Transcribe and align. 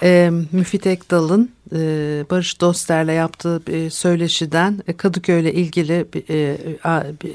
e, 0.02 0.30
Müfit 0.52 0.86
Ekdal'ın 0.86 1.50
e, 1.74 2.24
Barış 2.30 2.60
Doster'le 2.60 3.14
yaptığı 3.14 3.66
bir 3.66 3.90
söyleşiden 3.90 4.82
e, 4.86 4.96
Kadıköy'le 4.96 5.52
ilgili 5.52 6.06
e, 6.30 6.56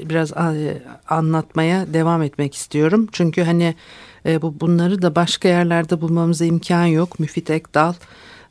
biraz 0.08 0.32
anlatmaya 1.08 1.92
devam 1.92 2.22
etmek 2.22 2.54
istiyorum. 2.54 3.08
Çünkü 3.12 3.42
hani 3.42 3.74
bu 4.42 4.60
bunları 4.60 5.02
da 5.02 5.14
başka 5.14 5.48
yerlerde 5.48 6.00
bulmamıza 6.00 6.44
imkan 6.44 6.86
yok. 6.86 7.20
Müfit 7.20 7.50
Ekdal 7.50 7.94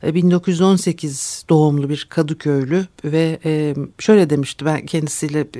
1918 0.02 1.42
e, 1.44 1.48
doğumlu 1.48 1.88
bir 1.88 2.06
Kadıköylü 2.10 2.86
ve 3.04 3.38
şöyle 3.98 4.30
demişti 4.30 4.64
ben 4.64 4.86
kendisiyle 4.86 5.54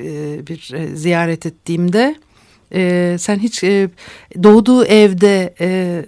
bir 0.46 0.94
ziyaret 0.94 1.46
ettiğimde 1.46 2.16
e, 2.74 3.16
sen 3.18 3.38
hiç 3.38 3.64
e, 3.64 3.90
doğduğu 4.42 4.84
evde 4.84 5.54
e, 5.60 5.66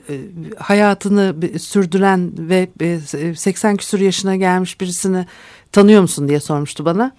e 0.08 0.20
hayatını 0.58 1.34
sürdüren 1.58 2.32
ve 2.38 2.68
e, 2.80 3.34
80 3.36 3.76
küsur 3.76 4.00
yaşına 4.00 4.36
gelmiş 4.36 4.80
birisini 4.80 5.26
tanıyor 5.72 6.02
musun 6.02 6.28
diye 6.28 6.40
sormuştu 6.40 6.84
bana. 6.84 7.16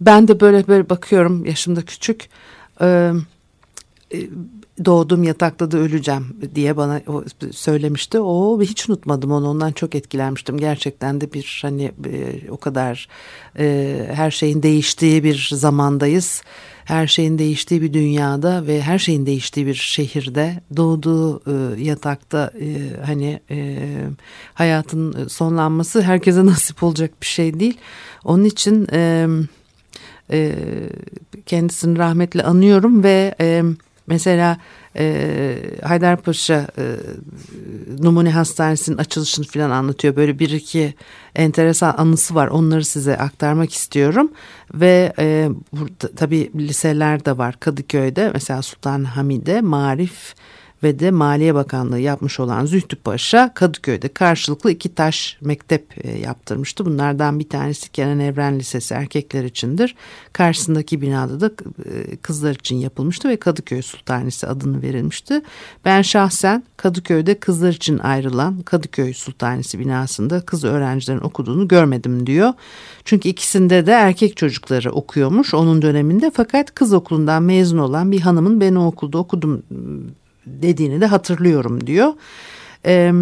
Ben 0.00 0.28
de 0.28 0.40
böyle 0.40 0.66
böyle 0.66 0.90
bakıyorum 0.90 1.44
yaşımda 1.44 1.82
küçük. 1.82 2.28
E, 2.80 3.12
doğduğum 4.84 5.24
yatakta 5.24 5.70
da 5.70 5.78
öleceğim 5.78 6.36
diye 6.54 6.76
bana 6.76 7.00
söylemişti. 7.50 8.20
O 8.20 8.62
hiç 8.62 8.88
unutmadım 8.88 9.32
onu 9.32 9.48
ondan 9.48 9.72
çok 9.72 9.94
etkilenmiştim. 9.94 10.58
Gerçekten 10.58 11.20
de 11.20 11.32
bir 11.32 11.58
hani 11.62 11.84
e, 11.84 12.50
o 12.50 12.56
kadar 12.56 13.08
e, 13.58 13.96
her 14.12 14.30
şeyin 14.30 14.62
değiştiği 14.62 15.24
bir 15.24 15.48
zamandayız 15.52 16.42
her 16.84 17.06
şeyin 17.06 17.38
değiştiği 17.38 17.82
bir 17.82 17.92
dünyada 17.92 18.66
ve 18.66 18.82
her 18.82 18.98
şeyin 18.98 19.26
değiştiği 19.26 19.66
bir 19.66 19.74
şehirde 19.74 20.60
doğduğu 20.76 21.38
e, 21.38 21.82
yatakta 21.82 22.50
e, 22.60 23.00
hani 23.06 23.40
e, 23.50 23.78
hayatın 24.54 25.28
sonlanması 25.28 26.02
herkese 26.02 26.46
nasip 26.46 26.82
olacak 26.82 27.10
bir 27.20 27.26
şey 27.26 27.60
değil. 27.60 27.78
Onun 28.24 28.44
için 28.44 28.86
e, 28.92 29.28
e, 30.30 30.54
kendisini 31.46 31.98
rahmetle 31.98 32.42
anıyorum 32.42 33.02
ve 33.02 33.34
e, 33.40 33.62
mesela 34.06 34.56
e, 34.96 35.56
Haydarpaşa 35.82 36.66
e, 36.78 36.84
Numune 37.98 38.30
Hastanesi'nin 38.30 38.98
açılışını 38.98 39.46
falan 39.46 39.70
anlatıyor. 39.70 40.16
Böyle 40.16 40.38
bir 40.38 40.50
iki 40.50 40.94
enteresan 41.34 41.94
anısı 41.98 42.34
var. 42.34 42.48
Onları 42.48 42.84
size 42.84 43.16
aktarmak 43.18 43.72
istiyorum. 43.72 44.32
Ve 44.74 45.12
e, 45.18 45.48
burada 45.72 46.14
tabii 46.16 46.50
liseler 46.54 47.24
de 47.24 47.38
var 47.38 47.60
Kadıköy'de. 47.60 48.30
Mesela 48.34 48.62
Sultan 48.62 49.04
Hamide, 49.04 49.60
Marif 49.60 50.34
ve 50.84 50.98
de 50.98 51.10
Maliye 51.10 51.54
Bakanlığı 51.54 52.00
yapmış 52.00 52.40
olan 52.40 52.66
Zühtü 52.66 52.96
Paşa 52.96 53.54
Kadıköy'de 53.54 54.08
karşılıklı 54.08 54.70
iki 54.70 54.94
taş 54.94 55.38
mektep 55.40 56.06
e, 56.06 56.18
yaptırmıştı. 56.18 56.86
Bunlardan 56.86 57.38
bir 57.38 57.48
tanesi 57.48 57.92
Kenan 57.92 58.20
Evren 58.20 58.58
Lisesi 58.58 58.94
erkekler 58.94 59.44
içindir. 59.44 59.94
Karşısındaki 60.32 61.00
binada 61.00 61.40
da 61.40 61.50
e, 61.84 62.16
kızlar 62.16 62.54
için 62.54 62.76
yapılmıştı 62.76 63.28
ve 63.28 63.36
Kadıköy 63.36 63.82
Sultanisi 63.82 64.46
adını 64.46 64.82
verilmişti. 64.82 65.42
Ben 65.84 66.02
şahsen 66.02 66.64
Kadıköy'de 66.76 67.38
kızlar 67.38 67.72
için 67.72 67.98
ayrılan 67.98 68.62
Kadıköy 68.62 69.12
Sultanisi 69.12 69.78
binasında 69.78 70.40
kız 70.40 70.64
öğrencilerin 70.64 71.20
okuduğunu 71.20 71.68
görmedim 71.68 72.26
diyor. 72.26 72.52
Çünkü 73.04 73.28
ikisinde 73.28 73.86
de 73.86 73.92
erkek 73.92 74.36
çocukları 74.36 74.92
okuyormuş 74.92 75.54
onun 75.54 75.82
döneminde 75.82 76.30
fakat 76.34 76.74
kız 76.74 76.92
okulundan 76.92 77.42
mezun 77.42 77.78
olan 77.78 78.12
bir 78.12 78.20
hanımın 78.20 78.60
ben 78.60 78.74
o 78.74 78.86
okulda 78.86 79.18
okudum 79.18 79.62
dediğini 80.46 81.00
de 81.00 81.06
hatırlıyorum 81.06 81.86
diyor. 81.86 82.12
Ee, 82.86 83.12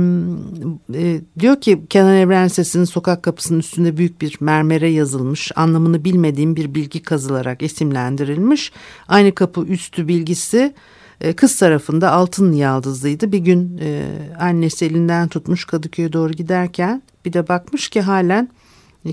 e, 0.94 1.20
diyor 1.38 1.60
ki 1.60 1.82
Kenan 1.90 2.16
Evren 2.16 2.48
Sesi'nin 2.48 2.84
sokak 2.84 3.22
kapısının 3.22 3.58
üstünde 3.58 3.96
büyük 3.96 4.20
bir 4.20 4.36
mermere 4.40 4.90
yazılmış 4.90 5.52
anlamını 5.56 6.04
bilmediğim 6.04 6.56
bir 6.56 6.74
bilgi 6.74 7.02
kazılarak 7.02 7.62
isimlendirilmiş. 7.62 8.72
Aynı 9.08 9.34
kapı 9.34 9.60
üstü 9.60 10.08
bilgisi 10.08 10.74
e, 11.20 11.32
kız 11.32 11.58
tarafında 11.58 12.12
altın 12.12 12.52
yaldızlıydı. 12.52 13.32
Bir 13.32 13.38
gün 13.38 13.78
e, 13.82 14.04
annesi 14.40 14.86
elinden 14.86 15.28
tutmuş 15.28 15.64
Kadıköy'e 15.64 16.12
doğru 16.12 16.32
giderken 16.32 17.02
bir 17.24 17.32
de 17.32 17.48
bakmış 17.48 17.88
ki 17.88 18.00
halen 18.00 18.48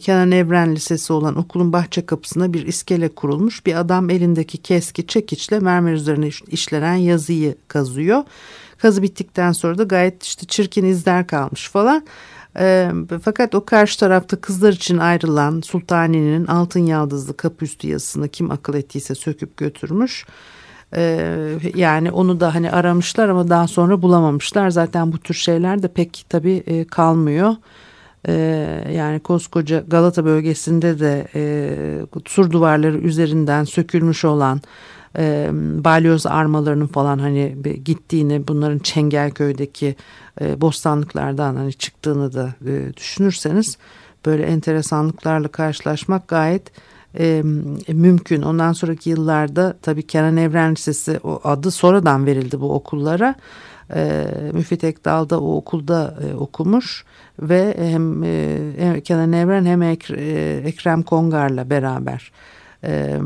Kenan 0.01 0.31
Evren 0.31 0.75
Lisesi 0.75 1.13
olan 1.13 1.37
okulun 1.37 1.73
bahçe 1.73 2.05
kapısına 2.05 2.53
bir 2.53 2.67
iskele 2.67 3.09
kurulmuş. 3.09 3.65
Bir 3.65 3.79
adam 3.79 4.09
elindeki 4.09 4.57
keski 4.57 5.07
çekiçle 5.07 5.59
mermer 5.59 5.93
üzerine 5.93 6.29
işlenen 6.47 6.95
yazıyı 6.95 7.55
kazıyor. 7.67 8.23
Kazı 8.77 9.03
bittikten 9.03 9.51
sonra 9.51 9.77
da 9.77 9.83
gayet 9.83 10.23
işte 10.23 10.45
çirkin 10.45 10.85
izler 10.85 11.27
kalmış 11.27 11.69
falan. 11.69 12.05
E, 12.59 12.91
fakat 13.23 13.55
o 13.55 13.65
karşı 13.65 13.99
tarafta 13.99 14.41
kızlar 14.41 14.73
için 14.73 14.97
ayrılan 14.97 15.61
Sultani'nin 15.61 16.45
altın 16.45 16.85
yaldızlı 16.85 17.37
kapüstü 17.37 17.87
yazısını 17.87 18.29
kim 18.29 18.51
akıl 18.51 18.73
ettiyse 18.73 19.15
söküp 19.15 19.57
götürmüş. 19.57 20.25
Ee, 20.95 21.57
yani 21.75 22.11
onu 22.11 22.39
da 22.39 22.55
hani 22.55 22.71
aramışlar 22.71 23.29
ama 23.29 23.49
daha 23.49 23.67
sonra 23.67 24.01
bulamamışlar. 24.01 24.69
Zaten 24.69 25.11
bu 25.11 25.17
tür 25.17 25.33
şeyler 25.33 25.83
de 25.83 25.87
pek 25.87 26.25
tabii 26.29 26.63
e, 26.67 26.87
kalmıyor. 26.87 27.55
Ee, 28.27 28.91
yani 28.93 29.19
koskoca 29.19 29.83
Galata 29.87 30.25
bölgesinde 30.25 30.99
de 30.99 31.27
e, 31.35 32.21
sur 32.25 32.51
duvarları 32.51 32.97
üzerinden 32.97 33.63
sökülmüş 33.63 34.25
olan 34.25 34.61
e, 35.17 35.49
balyoz 35.83 36.25
armalarının 36.25 36.87
falan 36.87 37.19
hani 37.19 37.55
gittiğini 37.85 38.47
bunların 38.47 38.79
Çengelköy'deki 38.79 39.95
e, 40.41 40.61
bostanlıklardan 40.61 41.55
hani 41.55 41.73
çıktığını 41.73 42.33
da 42.33 42.53
e, 42.65 42.97
düşünürseniz 42.97 43.77
böyle 44.25 44.43
enteresanlıklarla 44.43 45.47
karşılaşmak 45.47 46.27
gayet 46.27 46.71
e, 47.19 47.43
mümkün. 47.87 48.41
Ondan 48.41 48.73
sonraki 48.73 49.09
yıllarda 49.09 49.77
tabii 49.81 50.07
Kenan 50.07 50.37
Evren 50.37 50.71
Lisesi 50.71 51.19
o 51.23 51.41
adı 51.43 51.71
sonradan 51.71 52.25
verildi 52.25 52.61
bu 52.61 52.73
okullara. 52.73 53.35
E, 53.95 54.27
Müfit 54.53 54.83
Ekdal 54.83 55.29
da 55.29 55.41
o 55.41 55.55
okulda 55.55 56.15
e, 56.23 56.33
okumuş 56.35 57.05
ve 57.39 57.75
hem, 57.77 58.23
e, 58.23 59.01
Kenan 59.03 59.33
Evren 59.33 59.65
hem 59.65 59.81
Ek, 59.81 60.13
e, 60.17 60.57
Ekrem 60.65 61.03
Kongar'la 61.03 61.69
beraber 61.69 62.31
e, 62.83 63.17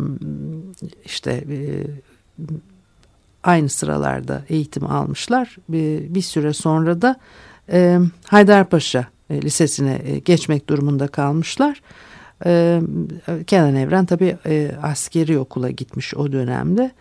işte 1.06 1.32
e, 1.32 1.58
aynı 3.44 3.70
sıralarda 3.70 4.42
eğitim 4.50 4.86
almışlar. 4.86 5.58
Bir, 5.70 6.16
bir 6.16 6.22
süre 6.22 6.54
sonra 6.54 7.02
da 7.02 7.20
e, 7.72 8.00
Haydarpaşa 8.28 9.08
e, 9.30 9.42
Lisesi'ne 9.42 10.02
e, 10.06 10.20
geçmek 10.20 10.70
durumunda 10.70 11.08
kalmışlar. 11.08 11.82
E, 12.46 12.82
Kenan 13.48 13.76
Evren 13.76 14.06
tabii 14.06 14.38
e, 14.46 14.72
askeri 14.84 15.40
okula 15.40 15.70
gitmiş 15.70 16.16
o 16.16 16.32
dönemde. 16.32 16.84
E, 16.84 16.92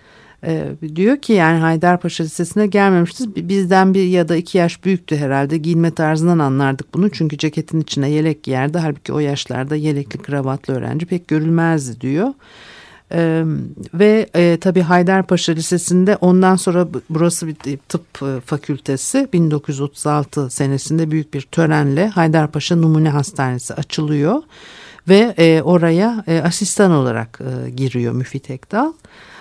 diyor 0.97 1.17
ki 1.17 1.33
yani 1.33 1.59
Haydarpaşa 1.59 2.25
Lisesi'ne 2.25 2.67
gelmemiştiz. 2.67 3.37
Bizden 3.37 3.95
bir 3.95 4.05
ya 4.05 4.29
da 4.29 4.37
iki 4.37 4.59
yaş 4.59 4.85
büyüktü 4.85 5.17
herhalde. 5.17 5.59
Giyinme 5.59 5.91
tarzından 5.91 6.39
anlardık 6.39 6.95
bunu. 6.95 7.11
Çünkü 7.11 7.39
ceketin 7.39 7.81
içine 7.81 8.11
yelek 8.11 8.43
giyerdi. 8.43 8.79
Halbuki 8.79 9.13
o 9.13 9.19
yaşlarda 9.19 9.77
yelekli 9.77 10.19
kravatlı 10.19 10.75
öğrenci 10.75 11.07
pek 11.07 11.29
görülmezdi 11.29 12.01
diyor. 12.01 12.29
Ee, 13.15 13.45
ve 13.95 14.27
e, 14.35 14.59
tabii 14.61 14.81
Haydarpaşa 14.81 15.53
Lisesi'nde 15.53 16.17
ondan 16.17 16.57
sonra 16.57 16.89
burası 17.11 17.47
bir 17.47 17.77
tıp 17.89 18.23
e, 18.23 18.41
fakültesi 18.41 19.29
1936 19.33 20.51
senesinde 20.51 21.11
büyük 21.11 21.35
bir 21.35 21.41
törenle 21.41 22.09
Haydarpaşa 22.09 22.77
Numune 22.77 23.11
Hastanesi 23.11 23.75
açılıyor 23.75 24.43
ve 25.09 25.35
e, 25.39 25.63
oraya 25.63 26.25
e, 26.27 26.41
asistan 26.41 26.91
olarak 26.91 27.41
e, 27.41 27.71
giriyor 27.71 28.13
Müfit 28.13 28.51
Ekdal. 28.51 28.89
e, 28.89 29.32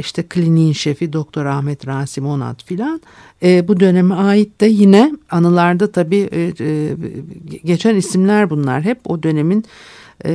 işte 0.00 0.22
kliniğin 0.22 0.72
şefi 0.72 1.12
Doktor 1.12 1.46
Ahmet 1.46 1.86
Rasim 1.86 2.26
Onat 2.26 2.64
filan 2.64 3.00
e, 3.42 3.68
bu 3.68 3.80
döneme 3.80 4.14
ait 4.14 4.60
de 4.60 4.66
yine 4.66 5.12
anılarda 5.30 5.92
tabii 5.92 6.28
e, 6.32 6.52
e, 6.60 6.96
geçen 7.64 7.96
isimler 7.96 8.50
bunlar 8.50 8.82
hep 8.82 8.98
o 9.04 9.22
dönemin 9.22 9.64
e, 10.24 10.32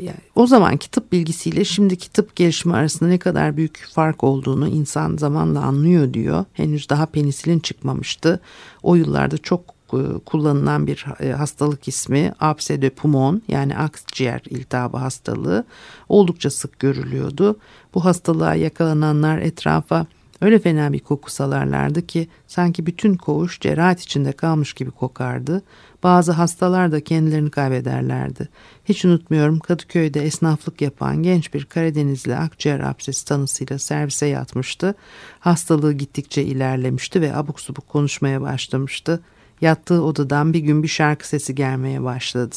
yani 0.00 0.16
o 0.34 0.46
zamanki 0.46 0.90
tıp 0.90 1.12
bilgisiyle 1.12 1.64
şimdiki 1.64 2.12
tıp 2.12 2.36
gelişimi 2.36 2.74
arasında 2.74 3.08
ne 3.08 3.18
kadar 3.18 3.56
büyük 3.56 3.86
fark 3.92 4.24
olduğunu 4.24 4.68
insan 4.68 5.16
zamanla 5.16 5.60
anlıyor 5.60 6.14
diyor. 6.14 6.44
Henüz 6.52 6.88
daha 6.88 7.06
penisilin 7.06 7.58
çıkmamıştı. 7.58 8.40
O 8.82 8.94
yıllarda 8.94 9.38
çok 9.38 9.81
kullanılan 10.26 10.86
bir 10.86 11.06
e, 11.20 11.32
hastalık 11.32 11.88
ismi 11.88 12.32
apse 12.40 12.82
de 12.82 12.90
poumon 12.90 13.42
yani 13.48 13.76
akciğer 13.76 14.42
iltihabı 14.50 14.96
hastalığı 14.96 15.64
oldukça 16.08 16.50
sık 16.50 16.78
görülüyordu. 16.78 17.56
Bu 17.94 18.04
hastalığa 18.04 18.54
yakalananlar 18.54 19.38
etrafa 19.38 20.06
öyle 20.40 20.58
fena 20.58 20.92
bir 20.92 20.98
koku 20.98 21.30
salarlardı 21.30 22.06
ki 22.06 22.28
sanki 22.46 22.86
bütün 22.86 23.14
koğuş 23.14 23.60
cerahat 23.60 24.00
içinde 24.00 24.32
kalmış 24.32 24.72
gibi 24.72 24.90
kokardı. 24.90 25.62
Bazı 26.02 26.32
hastalar 26.32 26.92
da 26.92 27.04
kendilerini 27.04 27.50
kaybederlerdi. 27.50 28.48
Hiç 28.84 29.04
unutmuyorum 29.04 29.58
Kadıköy'de 29.58 30.22
esnaflık 30.22 30.80
yapan 30.80 31.22
genç 31.22 31.54
bir 31.54 31.64
Karadenizli 31.64 32.36
akciğer 32.36 32.80
absesi 32.80 33.24
tanısıyla 33.24 33.78
servise 33.78 34.26
yatmıştı. 34.26 34.94
Hastalığı 35.40 35.92
gittikçe 35.92 36.42
ilerlemişti 36.42 37.20
ve 37.20 37.36
abuk 37.36 37.60
subuk 37.60 37.88
konuşmaya 37.88 38.40
başlamıştı. 38.40 39.20
Yattığı 39.62 40.02
odadan 40.02 40.52
bir 40.52 40.60
gün 40.60 40.82
bir 40.82 40.88
şarkı 40.88 41.28
sesi 41.28 41.54
gelmeye 41.54 42.02
başladı. 42.02 42.56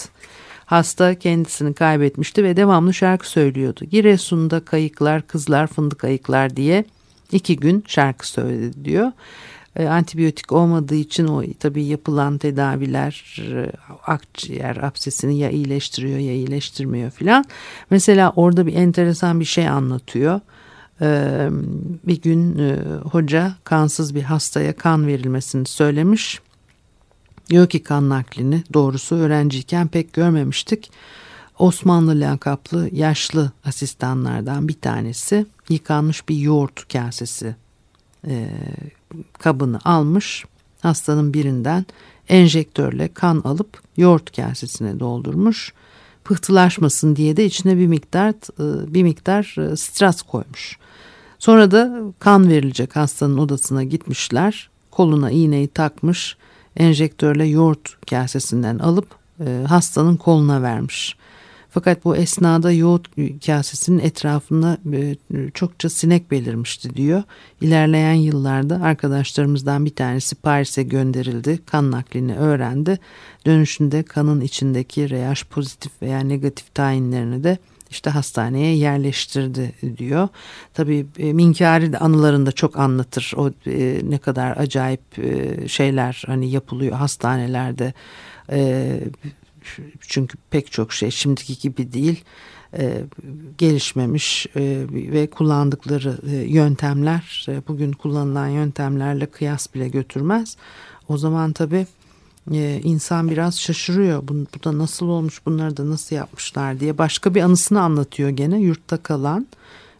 Hasta 0.66 1.16
kendisini 1.16 1.74
kaybetmişti 1.74 2.44
ve 2.44 2.58
devamlı 2.58 2.94
şarkı 2.94 3.30
söylüyordu. 3.30 3.86
Giresun'da 3.86 4.60
kayıklar, 4.60 5.28
kızlar, 5.28 5.68
fındık 5.68 6.04
ayıklar 6.04 6.56
diye 6.56 6.86
iki 7.32 7.56
gün 7.58 7.84
şarkı 7.88 8.28
söyledi 8.28 8.86
diyor. 8.86 9.12
E, 9.76 9.88
antibiyotik 9.88 10.52
olmadığı 10.52 10.96
için 10.96 11.28
o 11.28 11.44
tabii 11.60 11.84
yapılan 11.86 12.38
tedaviler 12.38 13.42
e, 13.52 13.72
akciğer 14.06 14.78
absesini 14.78 15.38
ya 15.38 15.50
iyileştiriyor 15.50 16.20
ya 16.20 16.34
iyileştirmiyor 16.34 17.12
filan. 17.12 17.46
Mesela 17.90 18.34
orada 18.36 18.68
bir 18.68 18.76
enteresan 18.76 19.40
bir 19.40 19.46
şey 19.46 19.68
anlatıyor. 19.68 20.40
E, 21.02 21.08
bir 22.08 22.22
gün 22.22 22.60
hoca 23.12 23.56
kansız 23.64 24.16
bir 24.16 24.24
hastaya 24.24 24.76
kan 24.76 25.08
verilmesini 25.08 25.66
söylemiş. 25.66 26.42
Diyor 27.50 27.68
ki 27.70 27.84
kan 27.84 28.10
naklini 28.10 28.64
doğrusu 28.74 29.16
öğrenciyken 29.16 29.88
pek 29.88 30.14
görmemiştik. 30.14 30.92
Osmanlı 31.60 32.20
lakaplı 32.20 32.90
yaşlı 32.92 33.52
asistanlardan 33.66 34.68
bir 34.68 34.74
tanesi 34.74 35.46
yıkanmış 35.70 36.30
bir 36.30 36.36
yoğurt 36.36 36.94
kasesi 36.94 37.56
e, 38.28 38.50
kabını 39.34 39.80
almış 39.86 40.46
hastanın 40.82 41.34
birinden 41.34 41.86
enjektörle 42.30 43.14
kan 43.14 43.42
alıp 43.44 43.82
yoğurt 43.98 44.36
kasesine 44.36 45.00
doldurmuş. 45.00 45.74
Pıhtılaşmasın 46.24 47.16
diye 47.16 47.38
de 47.38 47.46
içine 47.46 47.78
bir 47.78 47.88
miktar 47.88 48.30
e, 48.30 48.94
bir 48.94 49.04
miktar 49.04 49.56
e, 49.72 49.76
stras 49.76 50.22
koymuş. 50.22 50.78
Sonra 51.40 51.72
da 51.72 52.02
kan 52.20 52.50
verilecek 52.50 52.96
hastanın 52.96 53.38
odasına 53.38 53.84
gitmişler. 53.84 54.70
Koluna 54.92 55.32
iğneyi 55.32 55.68
takmış 55.68 56.38
enjektörle 56.78 57.46
yoğurt 57.46 58.06
kasesinden 58.10 58.80
alıp 58.80 59.08
e, 59.46 59.64
hastanın 59.68 60.16
koluna 60.16 60.62
vermiş. 60.62 61.16
Fakat 61.76 62.06
bu 62.06 62.16
esnada 62.16 62.72
yoğurt 62.72 63.08
kasesinin 63.46 64.00
etrafında 64.00 64.78
e, 64.94 65.16
çokça 65.54 65.90
sinek 65.90 66.32
belirmişti 66.32 66.96
diyor. 66.96 67.24
İlerleyen 67.62 68.14
yıllarda 68.14 68.82
arkadaşlarımızdan 68.82 69.86
bir 69.86 69.96
tanesi 69.96 70.36
Paris'e 70.36 70.84
gönderildi. 70.84 71.60
Kan 71.66 71.92
naklini 71.92 72.36
öğrendi. 72.36 73.00
Dönüşünde 73.46 74.04
kanın 74.04 74.42
içindeki 74.42 75.10
RH 75.10 75.44
pozitif 75.50 76.02
veya 76.02 76.20
negatif 76.20 76.76
tayinlerini 76.76 77.44
de 77.44 77.58
işte 77.96 78.10
hastaneye 78.10 78.76
yerleştirdi 78.76 79.72
diyor. 79.98 80.28
Tabii 80.74 81.06
e, 81.18 81.34
Minkari 81.34 81.94
de 81.94 81.98
anılarında 81.98 82.52
çok 82.52 82.80
anlatır 82.80 83.34
o 83.38 83.52
e, 83.68 84.02
ne 84.04 84.18
kadar 84.18 84.58
acayip 84.58 85.20
e, 85.20 85.68
şeyler 85.68 86.24
hani 86.28 86.52
yapılıyor 86.52 86.96
hastanelerde. 86.96 87.94
Çünkü 90.00 90.38
pek 90.50 90.72
çok 90.72 90.94
şey 90.94 91.12
şimdiki 91.12 91.58
gibi 91.58 91.94
değil 91.94 92.24
gelişmemiş 93.58 94.48
ve 94.92 95.28
kullandıkları 95.28 96.18
yöntemler 96.48 97.46
bugün 97.68 97.92
kullanılan 97.92 98.48
yöntemlerle 98.48 99.26
kıyas 99.26 99.74
bile 99.74 99.88
götürmez. 99.88 100.58
O 101.10 101.18
zaman 101.18 101.54
tabii 101.54 101.86
e, 102.52 102.80
insan 102.84 103.30
biraz 103.30 103.60
şaşırıyor. 103.60 104.28
Bu, 104.28 104.34
bu 104.34 104.64
da 104.64 104.78
nasıl 104.78 105.08
olmuş 105.08 105.46
bunları 105.46 105.78
da 105.78 105.90
nasıl 105.90 106.16
yapmışlar 106.16 106.80
diye. 106.80 106.98
Başka 106.98 107.36
bir 107.36 107.42
anısını 107.42 107.82
anlatıyor 107.82 108.30
gene 108.30 108.60
yurtta 108.60 108.98
kalan 108.98 109.48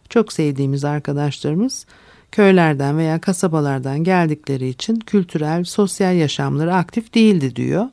çok 0.08 0.32
sevdiğimiz 0.32 0.84
arkadaşlarımız 0.84 1.86
köylerden 2.32 2.98
veya 2.98 3.20
kasabalardan 3.20 4.04
geldikleri 4.04 4.68
için 4.68 4.96
kültürel, 4.96 5.64
sosyal 5.64 6.16
yaşamları 6.16 6.74
aktif 6.74 7.14
değildi 7.14 7.56
diyor. 7.56 7.86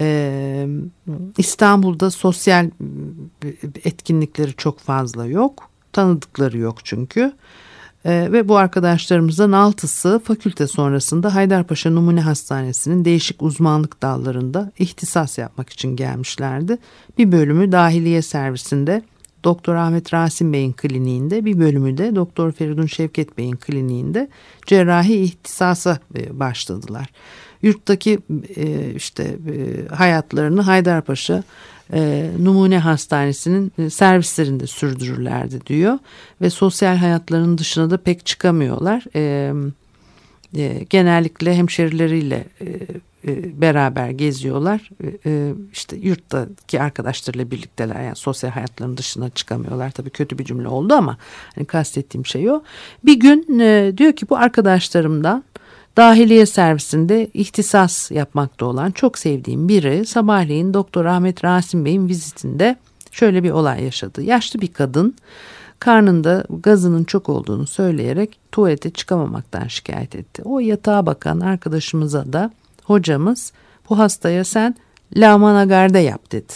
Ee, 0.00 0.66
İstanbul'da 1.38 2.10
sosyal 2.10 2.70
etkinlikleri 3.84 4.54
çok 4.56 4.78
fazla 4.78 5.26
yok. 5.26 5.70
Tanıdıkları 5.92 6.58
yok 6.58 6.84
çünkü. 6.84 7.32
Ee, 8.06 8.28
ve 8.32 8.48
bu 8.48 8.56
arkadaşlarımızdan 8.56 9.52
altısı 9.52 10.20
fakülte 10.24 10.66
sonrasında 10.66 11.34
Haydarpaşa 11.34 11.90
Numune 11.90 12.20
Hastanesi'nin 12.20 13.04
değişik 13.04 13.42
uzmanlık 13.42 14.02
dallarında 14.02 14.72
ihtisas 14.78 15.38
yapmak 15.38 15.70
için 15.70 15.96
gelmişlerdi. 15.96 16.78
Bir 17.18 17.32
bölümü 17.32 17.72
dahiliye 17.72 18.22
servisinde 18.22 19.02
Doktor 19.44 19.74
Ahmet 19.74 20.14
Rasim 20.14 20.52
Bey'in 20.52 20.72
kliniğinde 20.72 21.44
bir 21.44 21.58
bölümü 21.58 21.98
de 21.98 22.14
Doktor 22.16 22.52
Feridun 22.52 22.86
Şevket 22.86 23.38
Bey'in 23.38 23.56
kliniğinde 23.56 24.28
cerrahi 24.66 25.14
ihtisasa 25.14 25.98
e, 26.18 26.40
başladılar. 26.40 27.06
Yurttaki 27.62 28.18
e, 28.56 28.94
işte 28.94 29.22
e, 29.22 29.94
hayatlarını 29.94 30.60
Haydarpaşa 30.60 31.42
e, 31.92 32.30
Numune 32.38 32.78
Hastanesi'nin 32.78 33.72
e, 33.78 33.90
servislerinde 33.90 34.66
sürdürürlerdi 34.66 35.66
diyor 35.66 35.98
ve 36.40 36.50
sosyal 36.50 36.96
hayatlarının 36.96 37.58
dışına 37.58 37.90
da 37.90 37.96
pek 37.96 38.26
çıkamıyorlar. 38.26 39.04
E, 39.14 39.52
e, 40.56 40.84
genellikle 40.90 41.54
hemşerileriyle 41.54 42.44
e, 42.60 42.66
e, 43.28 43.60
beraber 43.60 44.10
geziyorlar. 44.10 44.90
E, 45.04 45.30
e, 45.30 45.52
işte 45.72 45.96
yurttaki 45.96 46.82
arkadaşlarıyla 46.82 47.50
birlikteler. 47.50 48.04
Yani 48.04 48.16
sosyal 48.16 48.50
hayatlarının 48.50 48.96
dışına 48.96 49.30
çıkamıyorlar. 49.30 49.90
Tabii 49.90 50.10
kötü 50.10 50.38
bir 50.38 50.44
cümle 50.44 50.68
oldu 50.68 50.94
ama 50.94 51.18
hani 51.54 51.66
kastettiğim 51.66 52.26
şey 52.26 52.50
o. 52.50 52.62
Bir 53.04 53.20
gün 53.20 53.58
e, 53.58 53.92
diyor 53.98 54.12
ki 54.12 54.28
bu 54.28 54.36
arkadaşlarımdan 54.36 55.44
Dahiliye 55.96 56.46
servisinde 56.46 57.30
ihtisas 57.34 58.10
yapmakta 58.10 58.66
olan 58.66 58.90
çok 58.90 59.18
sevdiğim 59.18 59.68
biri 59.68 60.06
sabahleyin 60.06 60.74
Doktor 60.74 61.04
Ahmet 61.04 61.44
Rasim 61.44 61.84
Bey'in 61.84 62.08
vizitinde 62.08 62.76
şöyle 63.12 63.42
bir 63.42 63.50
olay 63.50 63.84
yaşadı. 63.84 64.22
Yaşlı 64.22 64.60
bir 64.60 64.72
kadın 64.72 65.14
karnında 65.80 66.44
gazının 66.62 67.04
çok 67.04 67.28
olduğunu 67.28 67.66
söyleyerek 67.66 68.38
tuvalete 68.52 68.90
çıkamamaktan 68.90 69.66
şikayet 69.66 70.14
etti. 70.14 70.42
O 70.44 70.60
yatağa 70.60 71.06
bakan 71.06 71.40
arkadaşımıza 71.40 72.32
da 72.32 72.50
hocamız 72.84 73.52
bu 73.90 73.98
hastaya 73.98 74.44
sen 74.44 74.74
laman 75.16 75.54
agarda 75.54 75.98
yap 75.98 76.32
dedi. 76.32 76.52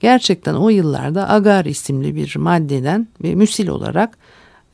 Gerçekten 0.00 0.54
o 0.54 0.68
yıllarda 0.68 1.30
agar 1.30 1.64
isimli 1.64 2.14
bir 2.14 2.36
maddeden 2.36 3.08
ve 3.22 3.34
müsil 3.34 3.68
olarak 3.68 4.18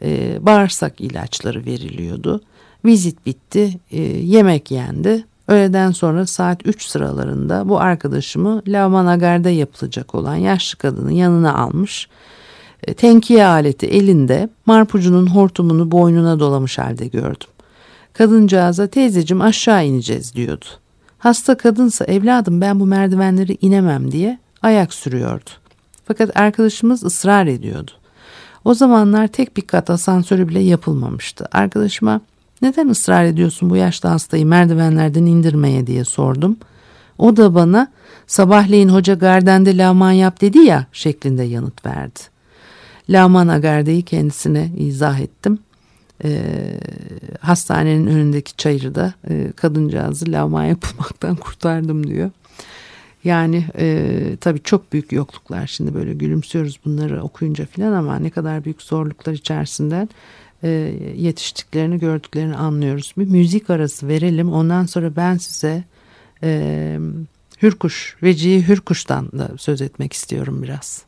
e, 0.02 0.38
bağırsak 0.40 1.00
ilaçları 1.00 1.66
veriliyordu. 1.66 2.40
Vizit 2.88 3.26
bitti, 3.26 3.80
e, 3.90 4.00
yemek 4.02 4.70
yendi. 4.70 5.24
Öğleden 5.48 5.90
sonra 5.90 6.26
saat 6.26 6.66
3 6.66 6.86
sıralarında 6.86 7.68
bu 7.68 7.80
arkadaşımı 7.80 8.62
Lavmanagar'da 8.68 9.50
yapılacak 9.50 10.14
olan 10.14 10.36
yaşlı 10.36 10.78
kadının 10.78 11.10
yanına 11.10 11.54
almış. 11.54 12.08
E, 12.84 12.94
tenkiye 12.94 13.46
aleti 13.46 13.86
elinde 13.86 14.48
marpucunun 14.66 15.26
hortumunu 15.26 15.90
boynuna 15.90 16.40
dolamış 16.40 16.78
halde 16.78 17.06
gördüm. 17.06 17.48
Kadıncağıza 18.12 18.86
teyzecim 18.86 19.40
aşağı 19.40 19.86
ineceğiz 19.86 20.34
diyordu. 20.34 20.66
Hasta 21.18 21.56
kadınsa 21.56 22.04
evladım 22.04 22.60
ben 22.60 22.80
bu 22.80 22.86
merdivenleri 22.86 23.58
inemem 23.60 24.12
diye 24.12 24.38
ayak 24.62 24.94
sürüyordu. 24.94 25.50
Fakat 26.04 26.36
arkadaşımız 26.36 27.04
ısrar 27.04 27.46
ediyordu. 27.46 27.90
O 28.64 28.74
zamanlar 28.74 29.28
tek 29.28 29.56
bir 29.56 29.62
kat 29.62 29.90
asansörü 29.90 30.48
bile 30.48 30.60
yapılmamıştı. 30.60 31.48
Arkadaşıma 31.52 32.20
neden 32.62 32.88
ısrar 32.88 33.24
ediyorsun 33.24 33.70
bu 33.70 33.76
yaşlı 33.76 34.08
hastayı 34.08 34.46
merdivenlerden 34.46 35.26
indirmeye 35.26 35.86
diye 35.86 36.04
sordum. 36.04 36.56
O 37.18 37.36
da 37.36 37.54
bana 37.54 37.92
sabahleyin 38.26 38.88
hoca 38.88 39.14
gardende 39.14 39.76
laman 39.76 40.12
yap 40.12 40.40
dedi 40.40 40.58
ya 40.58 40.86
şeklinde 40.92 41.42
yanıt 41.42 41.86
verdi. 41.86 42.20
Laman 43.10 43.48
Agarde'yi 43.48 44.02
kendisine 44.02 44.70
izah 44.76 45.20
ettim. 45.20 45.58
E, 46.24 46.40
hastanenin 47.40 48.06
önündeki 48.06 48.56
çayırda 48.56 49.14
e, 49.30 49.52
kadıncağızı 49.56 50.32
lavman 50.32 50.64
yapılmaktan 50.64 51.36
kurtardım 51.40 52.06
diyor. 52.06 52.30
Yani 53.24 53.64
e, 53.78 54.36
tabii 54.40 54.62
çok 54.62 54.92
büyük 54.92 55.12
yokluklar 55.12 55.66
şimdi 55.66 55.94
böyle 55.94 56.14
gülümsüyoruz 56.14 56.80
bunları 56.84 57.22
okuyunca 57.22 57.66
filan 57.66 57.92
ama 57.92 58.18
ne 58.18 58.30
kadar 58.30 58.64
büyük 58.64 58.82
zorluklar 58.82 59.32
içerisinden 59.32 60.08
e, 60.62 60.68
yetiştiklerini 61.16 61.98
gördüklerini 61.98 62.56
anlıyoruz. 62.56 63.14
Bir 63.18 63.26
müzik 63.26 63.70
arası 63.70 64.08
verelim 64.08 64.52
ondan 64.52 64.86
sonra 64.86 65.16
ben 65.16 65.36
size 65.36 65.84
e, 66.42 66.98
Hürkuş, 67.62 68.16
Vecihi 68.22 68.68
Hürkuş'tan 68.68 69.32
da 69.32 69.50
söz 69.58 69.82
etmek 69.82 70.12
istiyorum 70.12 70.62
biraz. 70.62 71.07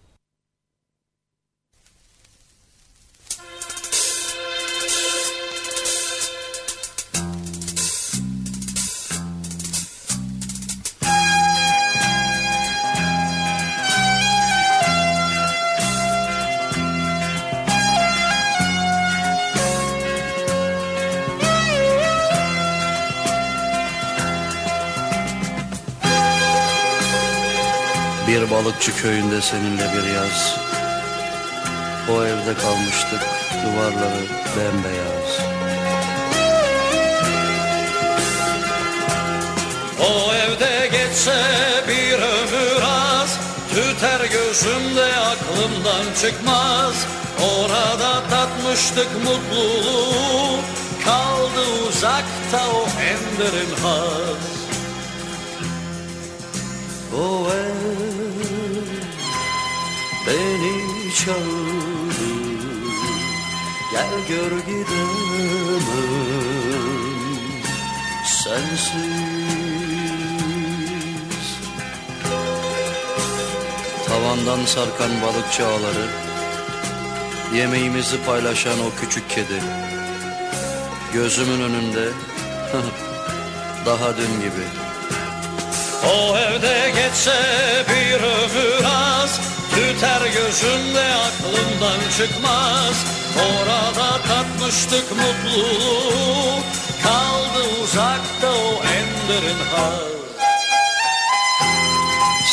Balıkçı 28.64 28.97
köyünde 28.97 29.40
seninle 29.40 29.93
bir 29.93 30.14
yaz. 30.14 30.57
O 32.11 32.25
evde 32.25 32.55
kalmıştık 32.55 33.21
duvarları 33.64 34.25
bembeyaz. 34.57 35.31
O 40.00 40.35
evde 40.35 40.88
geçse 40.93 41.45
bir 41.88 42.14
ömür 42.14 42.83
az 42.83 43.38
Tüter 43.71 44.21
gözümde 44.21 45.05
aklımdan 45.17 46.14
çıkmaz. 46.23 47.07
Orada 47.43 48.23
tatmıştık 48.31 49.09
mutluluğu 49.25 50.59
Kaldı 51.05 51.61
uzakta 51.88 52.71
o 52.75 52.85
enderin 53.00 53.83
haz. 53.83 54.61
O 57.14 57.47
ev 57.52 58.10
beni 60.30 61.14
çağırdı 61.14 62.30
Gel 63.92 64.26
gör 64.28 64.58
gidemem. 64.58 65.84
Sensiz. 68.25 68.90
Tavandan 74.06 74.64
sarkan 74.66 75.22
balıkçı 75.22 75.66
ağları 75.66 76.06
Yemeğimizi 77.54 78.25
paylaşan 78.26 78.80
o 78.80 79.00
küçük 79.00 79.30
kedi 79.30 79.62
Gözümün 81.14 81.60
önünde 81.62 82.04
Daha 83.87 84.16
dün 84.16 84.40
gibi. 84.40 84.64
O 86.06 86.38
evde 86.38 86.90
geçse 86.90 87.34
bir 87.88 88.14
ömür 88.14 88.84
az 88.84 89.40
Tüter 90.00 90.26
gözümde 90.26 91.04
aklımdan 91.14 92.00
çıkmaz. 92.16 93.07
Orada 93.37 94.23
tatmıştık 94.28 95.04
mutluluğu 95.11 96.61
Kaldı 97.02 97.83
uzakta 97.83 98.50
o 98.50 98.83
enderin 98.85 99.59
haz 99.75 100.00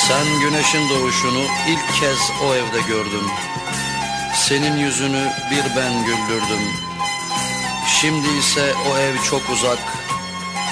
Sen 0.07 0.39
güneşin 0.41 0.89
doğuşunu 0.89 1.43
ilk 1.67 1.99
kez 1.99 2.19
o 2.45 2.55
evde 2.55 2.87
gördüm 2.87 3.31
Senin 4.35 4.77
yüzünü 4.77 5.31
bir 5.51 5.63
ben 5.75 6.05
güldürdüm. 6.05 6.61
Şimdi 8.01 8.27
ise 8.27 8.73
o 8.91 8.97
ev 8.97 9.23
çok 9.29 9.49
uzak 9.49 9.79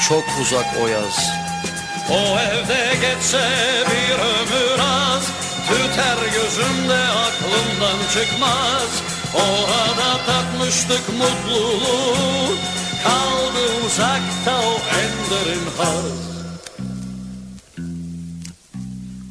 Çok 0.09 0.23
uzak 0.41 0.65
o 0.83 0.87
yaz. 0.87 1.29
O 2.09 2.39
evde 2.39 2.95
geçse 3.01 3.49
bir 3.91 4.13
ömür 4.13 4.64
Tüter 5.95 6.17
gözümde 6.33 6.97
aklımdan 6.97 7.99
çıkmaz. 8.13 9.03
Orada 9.35 10.25
tatmıştık 10.25 11.09
mutluluğu. 11.09 12.55
Kaldı 13.03 13.85
uzakta 13.85 14.59
o 14.59 14.73
enderin 14.99 15.65
haz. 15.77 16.15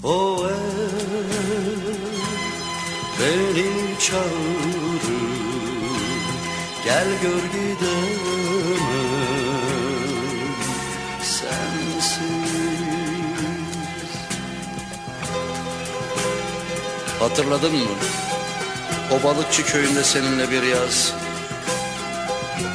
O 0.04 0.46
ev 0.46 0.54
beni 3.20 3.98
çağırır 4.00 5.04
Gel 6.84 7.08
gör 7.22 7.42
gidemem 7.52 8.23
Hatırladın 17.20 17.76
mı? 17.76 17.90
O 19.12 19.22
balıkçı 19.22 19.66
köyünde 19.66 20.04
seninle 20.04 20.50
bir 20.50 20.62
yaz. 20.62 21.12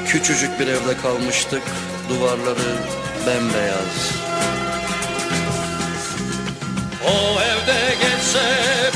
Küçücük 0.07 0.59
bir 0.59 0.67
evde 0.67 0.97
kalmıştık, 1.01 1.61
duvarları 2.09 2.75
bembeyaz. 3.27 4.11
O 7.05 7.41
evde 7.41 7.95
geçse 8.01 8.45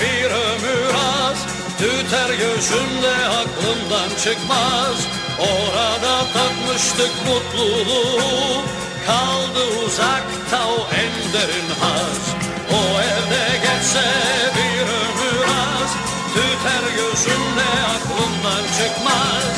bir 0.02 0.26
ömür 0.26 0.94
az, 0.94 1.38
tüter 1.78 2.30
gözümde 2.30 3.16
aklımdan 3.28 4.10
çıkmaz. 4.24 5.08
Orada 5.40 6.26
tatmıştık 6.34 7.12
mutluluğu, 7.28 8.62
kaldı 9.08 9.80
uzakta 9.86 10.68
o 10.68 10.88
en 10.96 11.34
derin 11.34 11.70
haz. 11.80 12.22
O 12.72 13.02
evde 13.02 13.58
geçse 13.58 14.04
bir 14.56 14.83
Tüter 16.64 16.96
gözümde 16.96 17.64
aklımdan 17.96 18.64
çıkmaz 18.64 19.53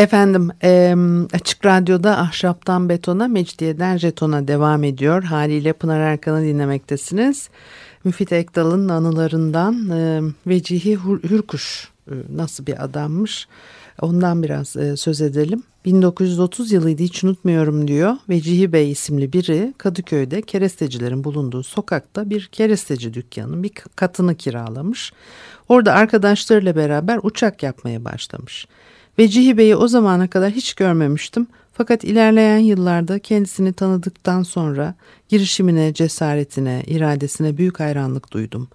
Efendim 0.00 0.50
e, 0.62 0.94
Açık 1.32 1.66
Radyo'da 1.66 2.18
Ahşaptan 2.18 2.88
Betona, 2.88 3.28
Mecidiyeden 3.28 3.96
Jeton'a 3.96 4.48
devam 4.48 4.84
ediyor. 4.84 5.22
Haliyle 5.22 5.72
Pınar 5.72 6.00
Erkan'ı 6.00 6.42
dinlemektesiniz. 6.42 7.50
Müfit 8.04 8.32
Ekdal'ın 8.32 8.88
anılarından 8.88 9.90
e, 9.90 10.20
Vecihi 10.46 10.98
Hürkuş 11.30 11.88
e, 12.10 12.14
nasıl 12.36 12.66
bir 12.66 12.84
adammış 12.84 13.48
ondan 14.00 14.42
biraz 14.42 14.76
e, 14.76 14.96
söz 14.96 15.20
edelim. 15.20 15.62
1930 15.84 16.72
yılıydı 16.72 17.02
hiç 17.02 17.24
unutmuyorum 17.24 17.88
diyor. 17.88 18.16
Vecihi 18.28 18.72
Bey 18.72 18.90
isimli 18.90 19.32
biri 19.32 19.74
Kadıköy'de 19.78 20.42
kerestecilerin 20.42 21.24
bulunduğu 21.24 21.62
sokakta 21.62 22.30
bir 22.30 22.46
keresteci 22.46 23.14
dükkanının 23.14 23.62
bir 23.62 23.72
katını 23.96 24.34
kiralamış. 24.34 25.12
Orada 25.68 25.92
arkadaşlarıyla 25.92 26.76
beraber 26.76 27.20
uçak 27.22 27.62
yapmaya 27.62 28.04
başlamış. 28.04 28.66
Vecihi 29.20 29.58
Bey'i 29.58 29.76
o 29.76 29.88
zamana 29.88 30.30
kadar 30.30 30.50
hiç 30.50 30.74
görmemiştim. 30.74 31.46
Fakat 31.72 32.04
ilerleyen 32.04 32.58
yıllarda 32.58 33.18
kendisini 33.18 33.72
tanıdıktan 33.72 34.42
sonra 34.42 34.94
girişimine, 35.28 35.94
cesaretine, 35.94 36.82
iradesine 36.86 37.56
büyük 37.56 37.80
hayranlık 37.80 38.32
duydum. 38.32 38.68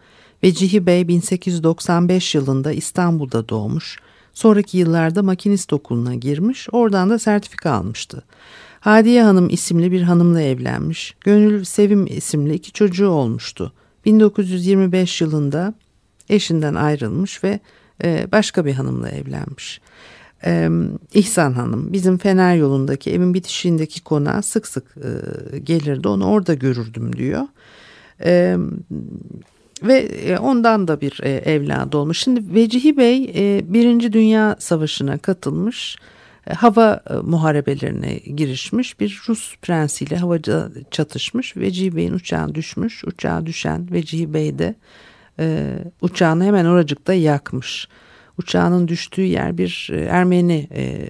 Vecihi 0.44 0.86
Bey 0.86 1.08
1895 1.08 2.36
yılında 2.36 2.72
İstanbul'da 2.72 3.50
doğmuş. 3.50 4.00
Sonraki 4.34 4.78
yıllarda 4.78 5.24
makinist 5.24 5.74
okuluna 5.74 6.16
girmiş, 6.16 6.68
oradan 6.72 7.10
da 7.10 7.20
sertifika 7.20 7.72
almıştı. 7.72 8.24
Hadiye 8.80 9.24
Hanım 9.24 9.50
isimli 9.50 9.92
bir 9.92 10.02
hanımla 10.02 10.42
evlenmiş. 10.42 11.16
Gönül 11.22 11.64
Sevim 11.64 12.06
isimli 12.06 12.54
iki 12.54 12.72
çocuğu 12.72 13.10
olmuştu. 13.10 13.74
1925 14.06 15.22
yılında 15.22 15.74
eşinden 16.30 16.76
ayrılmış 16.76 17.44
ve 17.44 17.60
e, 18.04 18.28
başka 18.32 18.66
bir 18.66 18.74
hanımla 18.74 19.10
evlenmiş. 19.10 19.82
Ee, 20.46 20.70
İhsan 21.14 21.54
Hanım 21.54 21.94
bizim 21.94 22.18
Fener 22.18 22.56
yolundaki 22.56 23.12
evin 23.12 23.34
bitişiğindeki 23.34 24.04
konağa 24.04 24.42
sık 24.42 24.68
sık 24.68 24.96
e, 24.98 25.60
gelirdi 25.60 26.08
onu 26.08 26.26
orada 26.26 26.54
görürdüm 26.54 27.16
diyor. 27.16 27.42
Ee, 28.24 28.58
ve 29.84 30.40
ondan 30.40 30.88
da 30.88 31.02
bir 31.02 31.20
e, 31.24 31.30
evladı 31.30 31.98
olmuş. 31.98 32.20
Şimdi 32.20 32.56
Vecihi 32.56 32.98
Bey 32.98 33.32
e, 33.36 33.74
Birinci 33.74 34.14
Dünya 34.14 34.56
Savaşı'na 34.60 35.18
katılmış 35.18 35.98
hava 36.54 37.04
muharebelerine 37.24 38.16
girişmiş 38.18 39.00
bir 39.00 39.22
Rus 39.28 39.56
prensiyle 39.62 40.18
havacı 40.18 40.70
çatışmış. 40.92 41.58
Vecihi 41.58 41.96
Bey'in 41.96 42.14
uçağı 42.14 42.56
düşmüş. 42.56 43.04
Uçağa 43.06 43.46
düşen 43.46 43.92
Vecihi 43.92 44.34
Bey 44.34 44.60
de 44.60 44.76
e, 45.40 45.78
uçağını 46.02 46.44
hemen 46.44 46.66
oracıkta 46.66 47.14
yakmış. 47.14 47.88
Uçağının 48.40 48.88
düştüğü 48.88 49.22
yer 49.22 49.58
bir 49.58 49.90
Ermeni 50.10 50.68
e, 50.72 50.82
e, 50.82 51.10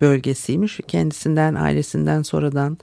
bölgesiymiş. 0.00 0.80
Kendisinden 0.88 1.54
ailesinden 1.54 2.22
sonradan 2.22 2.78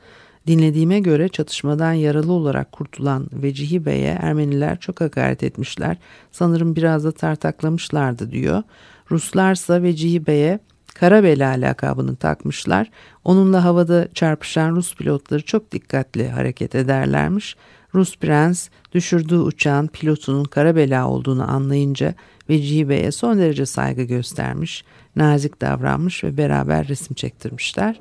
dinlediğime 0.48 1.00
göre 1.00 1.30
çatışmadan 1.30 1.94
yaralı 1.94 2.32
olarak 2.32 2.72
kurtulan 2.72 3.28
Vecihi 3.34 3.86
Bey'e 3.86 4.18
Ermeniler 4.22 4.80
çok 4.80 5.02
hakaret 5.02 5.44
etmişler. 5.44 5.98
Sanırım 6.32 6.76
biraz 6.76 7.04
da 7.04 7.12
tartaklamışlardı 7.12 8.32
diyor. 8.32 8.64
Ruslarsa 9.12 9.84
Vecihi 9.84 10.28
Bey'e 10.28 10.60
Karabela 10.94 11.50
lakabını 11.50 12.16
takmışlar. 12.16 12.92
Onunla 13.24 13.64
havada 13.64 14.08
çarpışan 14.14 14.76
Rus 14.76 14.96
pilotları 14.96 15.42
çok 15.42 15.72
dikkatli 15.72 16.30
hareket 16.30 16.76
ederlermiş. 16.76 17.56
Rus 17.96 18.18
prens 18.18 18.70
düşürdüğü 18.92 19.38
uçağın 19.38 19.88
pilotunun 19.88 20.44
Karabela 20.44 21.08
olduğunu 21.08 21.52
anlayınca 21.52 22.16
Vecihi 22.50 22.90
Bey'e 22.90 23.12
son 23.12 23.38
derece 23.38 23.66
saygı 23.66 24.04
göstermiş, 24.04 24.84
nazik 25.16 25.62
davranmış 25.62 26.24
ve 26.24 26.38
beraber 26.38 26.88
resim 26.88 27.16
çektirmişler. 27.16 28.00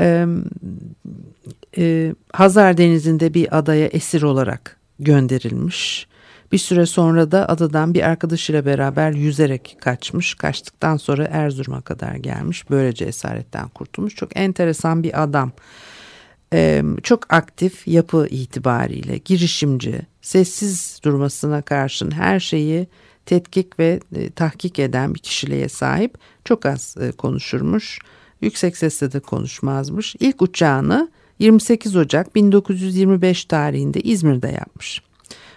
Ee, 0.00 0.26
e, 1.78 2.14
Hazar 2.32 2.76
Denizi'nde 2.76 3.34
bir 3.34 3.58
adaya 3.58 3.86
esir 3.86 4.22
olarak 4.22 4.76
gönderilmiş. 4.98 6.06
Bir 6.52 6.58
süre 6.58 6.86
sonra 6.86 7.30
da 7.30 7.48
adadan 7.48 7.94
bir 7.94 8.02
arkadaşıyla 8.02 8.66
beraber 8.66 9.12
yüzerek 9.12 9.76
kaçmış. 9.80 10.34
Kaçtıktan 10.34 10.96
sonra 10.96 11.24
Erzurum'a 11.24 11.80
kadar 11.80 12.14
gelmiş. 12.14 12.70
Böylece 12.70 13.04
esaretten 13.04 13.68
kurtulmuş. 13.68 14.14
Çok 14.14 14.36
enteresan 14.36 15.02
bir 15.02 15.22
adam. 15.22 15.52
Ee, 16.52 16.82
çok 17.02 17.32
aktif 17.32 17.88
yapı 17.88 18.26
itibariyle 18.30 19.18
girişimci, 19.18 20.00
sessiz 20.22 21.00
durmasına 21.04 21.62
karşın 21.62 22.10
her 22.10 22.40
şeyi 22.40 22.86
tetkik 23.26 23.78
ve 23.78 24.00
e, 24.16 24.30
tahkik 24.30 24.78
eden 24.78 25.14
bir 25.14 25.18
kişiliğe 25.18 25.68
sahip. 25.68 26.18
Çok 26.44 26.66
az 26.66 26.96
e, 27.00 27.12
konuşurmuş. 27.12 27.98
Yüksek 28.40 28.76
sesle 28.76 29.12
de 29.12 29.20
konuşmazmış. 29.20 30.16
İlk 30.20 30.42
uçağını 30.42 31.10
28 31.38 31.96
Ocak 31.96 32.34
1925 32.34 33.44
tarihinde 33.44 34.00
İzmir'de 34.00 34.48
yapmış. 34.48 35.02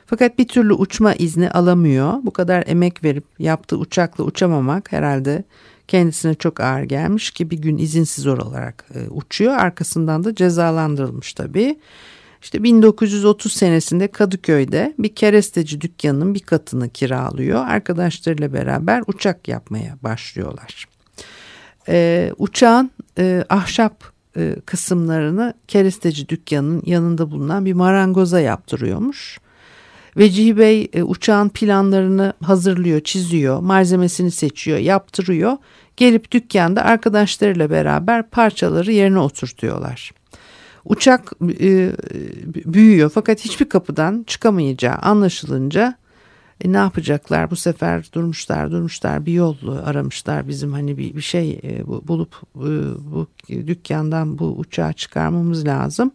Fakat 0.05 0.39
bir 0.39 0.47
türlü 0.47 0.73
uçma 0.73 1.13
izni 1.13 1.51
alamıyor. 1.51 2.13
Bu 2.23 2.31
kadar 2.31 2.63
emek 2.67 3.03
verip 3.03 3.25
yaptığı 3.39 3.77
uçakla 3.77 4.23
uçamamak 4.23 4.91
herhalde 4.91 5.43
kendisine 5.88 6.36
çok 6.36 6.60
ağır 6.60 6.84
gelmiş 6.84 7.32
ki 7.32 7.49
bir 7.49 7.58
gün 7.58 7.77
izinsiz 7.77 8.27
olarak 8.27 8.86
e, 8.95 9.10
uçuyor. 9.10 9.53
Arkasından 9.53 10.23
da 10.23 10.36
cezalandırılmış 10.36 11.34
tabii. 11.34 11.79
İşte 12.41 12.63
1930 12.63 13.54
senesinde 13.54 14.08
Kadıköy'de 14.08 14.93
bir 14.99 15.15
keresteci 15.15 15.82
dükkanının 15.82 16.34
bir 16.34 16.39
katını 16.39 16.89
kiralıyor. 16.89 17.67
Arkadaşlarıyla 17.67 18.54
beraber 18.54 19.04
uçak 19.08 19.47
yapmaya 19.47 19.97
başlıyorlar. 20.04 20.86
Ee, 21.89 22.32
uçağın 22.38 22.91
e, 23.17 23.43
ahşap 23.49 24.04
e, 24.38 24.56
kısımlarını 24.65 25.54
keresteci 25.67 26.30
dükkanının 26.30 26.84
yanında 26.86 27.32
bulunan 27.32 27.65
bir 27.65 27.73
marangoza 27.73 28.39
yaptırıyormuş. 28.39 29.39
Vecihi 30.17 30.58
Bey 30.58 30.89
e, 30.93 31.04
uçağın 31.04 31.49
planlarını 31.49 32.34
hazırlıyor, 32.43 33.02
çiziyor, 33.02 33.60
malzemesini 33.60 34.32
seçiyor, 34.32 34.78
yaptırıyor. 34.78 35.58
Gelip 35.97 36.32
dükkanda 36.32 36.86
arkadaşlarıyla 36.86 37.69
beraber 37.69 38.30
parçaları 38.30 38.91
yerine 38.91 39.19
oturtuyorlar. 39.19 40.12
Uçak 40.86 41.32
e, 41.42 41.92
büyüyor 42.65 43.12
fakat 43.13 43.39
hiçbir 43.39 43.70
kapıdan 43.70 44.24
çıkamayacağı 44.28 44.96
anlaşılınca 44.96 45.98
e, 46.62 46.74
ne 46.74 46.78
yapacaklar 46.78 47.52
bu 47.52 47.56
sefer 47.56 48.10
durmuşlar 48.13 48.72
durmuşlar 48.72 49.26
bir 49.26 49.34
yol 49.34 49.56
aramışlar 49.86 50.48
bizim 50.48 50.74
hani 50.74 50.98
bir, 50.98 51.15
bir 51.15 51.22
şey 51.22 51.60
e, 51.63 51.88
bulup 51.88 52.36
e, 52.56 52.70
bu 53.12 53.28
dükkandan 53.50 54.39
bu 54.39 54.46
uçağı 54.46 54.94
çıkarmamız 54.94 55.65
lazım. 55.65 56.12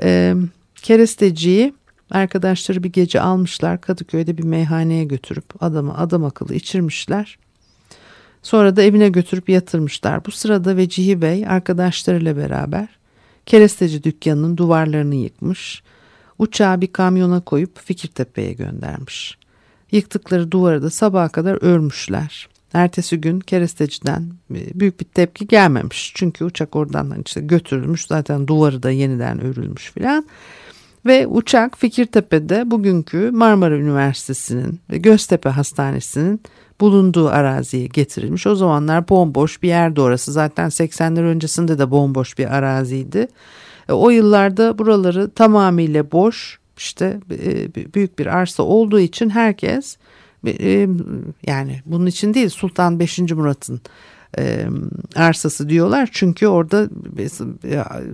E, 0.00 0.34
keresteciyi 0.74 1.74
arkadaşları 2.10 2.82
bir 2.82 2.92
gece 2.92 3.20
almışlar 3.20 3.80
Kadıköy'de 3.80 4.38
bir 4.38 4.44
meyhaneye 4.44 5.04
götürüp 5.04 5.62
adamı 5.62 5.98
adam 5.98 6.24
akıllı 6.24 6.54
içirmişler. 6.54 7.38
Sonra 8.42 8.76
da 8.76 8.82
evine 8.82 9.08
götürüp 9.08 9.48
yatırmışlar. 9.48 10.24
Bu 10.24 10.30
sırada 10.30 10.76
Vecihi 10.76 11.22
Bey 11.22 11.46
arkadaşlarıyla 11.46 12.36
beraber 12.36 12.88
keresteci 13.46 14.04
dükkanının 14.04 14.56
duvarlarını 14.56 15.14
yıkmış. 15.14 15.82
Uçağı 16.38 16.80
bir 16.80 16.86
kamyona 16.86 17.40
koyup 17.40 17.78
Fikirtepe'ye 17.78 18.52
göndermiş. 18.52 19.38
Yıktıkları 19.92 20.50
duvarı 20.50 20.82
da 20.82 20.90
sabaha 20.90 21.28
kadar 21.28 21.58
örmüşler. 21.62 22.48
Ertesi 22.72 23.20
gün 23.20 23.40
keresteciden 23.40 24.32
e, 24.54 24.80
büyük 24.80 25.00
bir 25.00 25.04
tepki 25.04 25.46
gelmemiş. 25.46 26.12
Çünkü 26.14 26.44
uçak 26.44 26.76
oradan 26.76 27.22
işte 27.26 27.40
götürülmüş 27.40 28.06
zaten 28.06 28.46
duvarı 28.46 28.82
da 28.82 28.90
yeniden 28.90 29.40
örülmüş 29.40 29.92
filan. 29.92 30.26
Ve 31.06 31.26
uçak 31.26 31.78
Fikirtepe'de 31.78 32.70
bugünkü 32.70 33.30
Marmara 33.30 33.76
Üniversitesi'nin 33.76 34.80
ve 34.90 34.98
Göztepe 34.98 35.48
Hastanesi'nin 35.48 36.40
bulunduğu 36.80 37.28
araziye 37.28 37.86
getirilmiş. 37.86 38.46
O 38.46 38.54
zamanlar 38.54 39.08
bomboş 39.08 39.62
bir 39.62 39.68
yerde 39.68 40.00
orası. 40.00 40.32
Zaten 40.32 40.68
80'ler 40.68 41.22
öncesinde 41.22 41.78
de 41.78 41.90
bomboş 41.90 42.38
bir 42.38 42.56
araziydi. 42.56 43.28
E, 43.88 43.92
o 43.92 44.10
yıllarda 44.10 44.78
buraları 44.78 45.30
tamamıyla 45.30 46.12
boş 46.12 46.58
işte 46.76 47.20
e, 47.30 47.74
büyük 47.94 48.18
bir 48.18 48.26
arsa 48.26 48.62
olduğu 48.62 49.00
için 49.00 49.30
herkes 49.30 49.96
e, 50.46 50.88
yani 51.46 51.82
bunun 51.86 52.06
için 52.06 52.34
değil 52.34 52.48
Sultan 52.48 53.00
5. 53.00 53.18
Murat'ın 53.18 53.80
arsası 55.16 55.68
diyorlar. 55.68 56.08
Çünkü 56.12 56.46
orada 56.46 56.88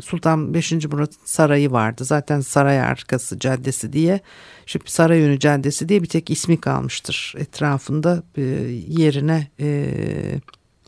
Sultan 0.04 0.54
5. 0.54 0.72
Murat 0.72 1.10
sarayı 1.24 1.72
vardı. 1.72 2.04
Zaten 2.04 2.40
saray 2.40 2.80
arkası 2.80 3.38
caddesi 3.38 3.92
diye 3.92 4.20
şimdi 4.66 4.90
saray 4.90 5.18
yönü 5.18 5.38
caddesi 5.38 5.88
diye 5.88 6.02
bir 6.02 6.08
tek 6.08 6.30
ismi 6.30 6.56
kalmıştır. 6.60 7.34
Etrafında 7.38 8.22
yerine 8.88 9.48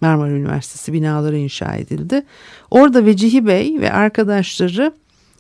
Marmara 0.01 0.31
Üniversitesi 0.31 0.93
binaları 0.93 1.39
inşa 1.39 1.75
edildi. 1.75 2.23
Orada 2.71 3.07
Vecihi 3.07 3.47
Bey 3.47 3.81
ve 3.81 3.93
arkadaşları 3.93 4.93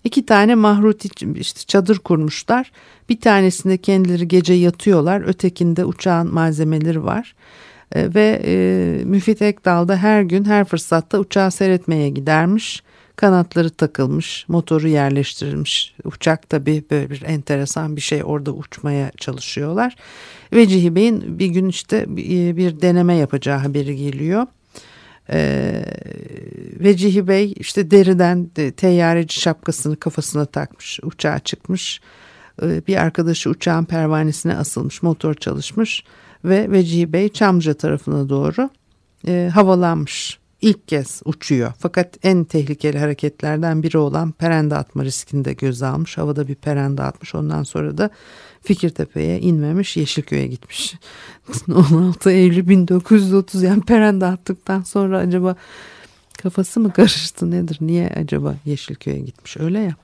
iki 0.04 0.26
tane 0.26 0.54
mahruti 0.54 1.08
işte 1.34 1.60
çadır 1.66 1.98
kurmuşlar. 1.98 2.72
Bir 3.08 3.20
tanesinde 3.20 3.76
kendileri 3.76 4.28
gece 4.28 4.54
yatıyorlar. 4.54 5.28
Ötekinde 5.28 5.84
uçağın 5.84 6.34
malzemeleri 6.34 7.04
var. 7.04 7.34
E, 7.94 8.14
ve 8.14 8.42
e, 8.44 9.04
Müfit 9.04 9.42
Ekdal 9.42 9.88
da 9.88 9.96
her 9.96 10.22
gün 10.22 10.44
her 10.44 10.64
fırsatta 10.64 11.18
uçağı 11.18 11.50
seyretmeye 11.50 12.08
gidermiş. 12.08 12.82
Kanatları 13.16 13.70
takılmış, 13.70 14.44
motoru 14.48 14.88
yerleştirilmiş. 14.88 15.94
Uçak 16.04 16.50
tabii 16.50 16.84
böyle 16.90 17.10
bir 17.10 17.22
enteresan 17.22 17.96
bir 17.96 18.00
şey 18.00 18.22
orada 18.24 18.52
uçmaya 18.52 19.10
çalışıyorlar. 19.16 19.96
Vecihi 20.52 20.94
Bey'in 20.94 21.38
bir 21.38 21.46
gün 21.46 21.68
işte 21.68 22.04
bir 22.16 22.80
deneme 22.80 23.14
yapacağı 23.14 23.58
haberi 23.58 23.96
geliyor. 23.96 24.46
Ee, 25.30 25.84
Vecihi 26.80 27.28
Bey 27.28 27.54
işte 27.56 27.90
deriden 27.90 28.50
de, 28.56 28.72
teyyareci 28.72 29.40
şapkasını 29.40 29.96
kafasına 29.96 30.44
takmış, 30.44 31.00
uçağa 31.02 31.38
çıkmış. 31.38 32.00
Ee, 32.62 32.86
bir 32.86 32.96
arkadaşı 32.96 33.50
uçağın 33.50 33.84
pervanesine 33.84 34.56
asılmış, 34.56 35.02
motor 35.02 35.34
çalışmış 35.34 36.04
ve 36.44 36.70
Vecihi 36.70 37.12
Bey 37.12 37.28
Çamlıca 37.28 37.74
tarafına 37.74 38.28
doğru 38.28 38.70
e, 39.26 39.50
havalanmış. 39.54 40.38
ilk 40.60 40.88
kez 40.88 41.22
uçuyor. 41.24 41.72
Fakat 41.78 42.18
en 42.22 42.44
tehlikeli 42.44 42.98
hareketlerden 42.98 43.82
biri 43.82 43.98
olan 43.98 44.32
perende 44.32 44.76
atma 44.76 45.04
riskini 45.04 45.44
de 45.44 45.52
göze 45.52 45.86
almış. 45.86 46.18
Havada 46.18 46.48
bir 46.48 46.54
perende 46.54 47.02
atmış. 47.02 47.34
Ondan 47.34 47.62
sonra 47.62 47.98
da 47.98 48.10
Fikirtepe'ye 48.62 49.40
inmemiş 49.40 49.96
Yeşilköy'e 49.96 50.46
gitmiş. 50.46 50.94
16 51.68 52.30
Eylül 52.30 52.68
1930 52.68 53.62
yani 53.62 53.82
perende 53.82 54.26
attıktan 54.26 54.82
sonra 54.82 55.18
acaba 55.18 55.56
kafası 56.42 56.80
mı 56.80 56.92
karıştı 56.92 57.50
nedir? 57.50 57.78
Niye 57.80 58.08
acaba 58.08 58.54
Yeşilköy'e 58.64 59.18
gitmiş 59.18 59.56
öyle 59.56 59.78
ya. 59.78 59.94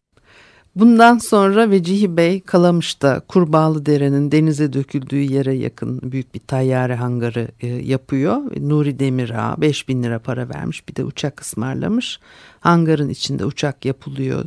Bundan 0.77 1.19
sonra 1.19 1.71
Vecihi 1.71 2.17
Bey 2.17 2.41
Kalamış'ta 2.41 3.21
Kurbağalı 3.21 3.87
Dere'nin 3.87 4.33
denize 4.33 4.73
döküldüğü 4.73 5.21
yere 5.21 5.55
yakın 5.55 6.01
büyük 6.13 6.35
bir 6.35 6.41
tayyare 6.41 6.95
hangarı 6.95 7.49
e, 7.61 7.67
yapıyor. 7.67 8.37
Nuri 8.61 8.99
Demirağ 8.99 9.57
5 9.59 9.89
bin 9.89 10.03
lira 10.03 10.19
para 10.19 10.49
vermiş 10.49 10.89
bir 10.89 10.97
de 10.97 11.05
uçak 11.05 11.41
ısmarlamış. 11.41 12.21
Hangarın 12.61 13.09
içinde 13.09 13.45
uçak 13.45 13.85
yapılıyor. 13.85 14.45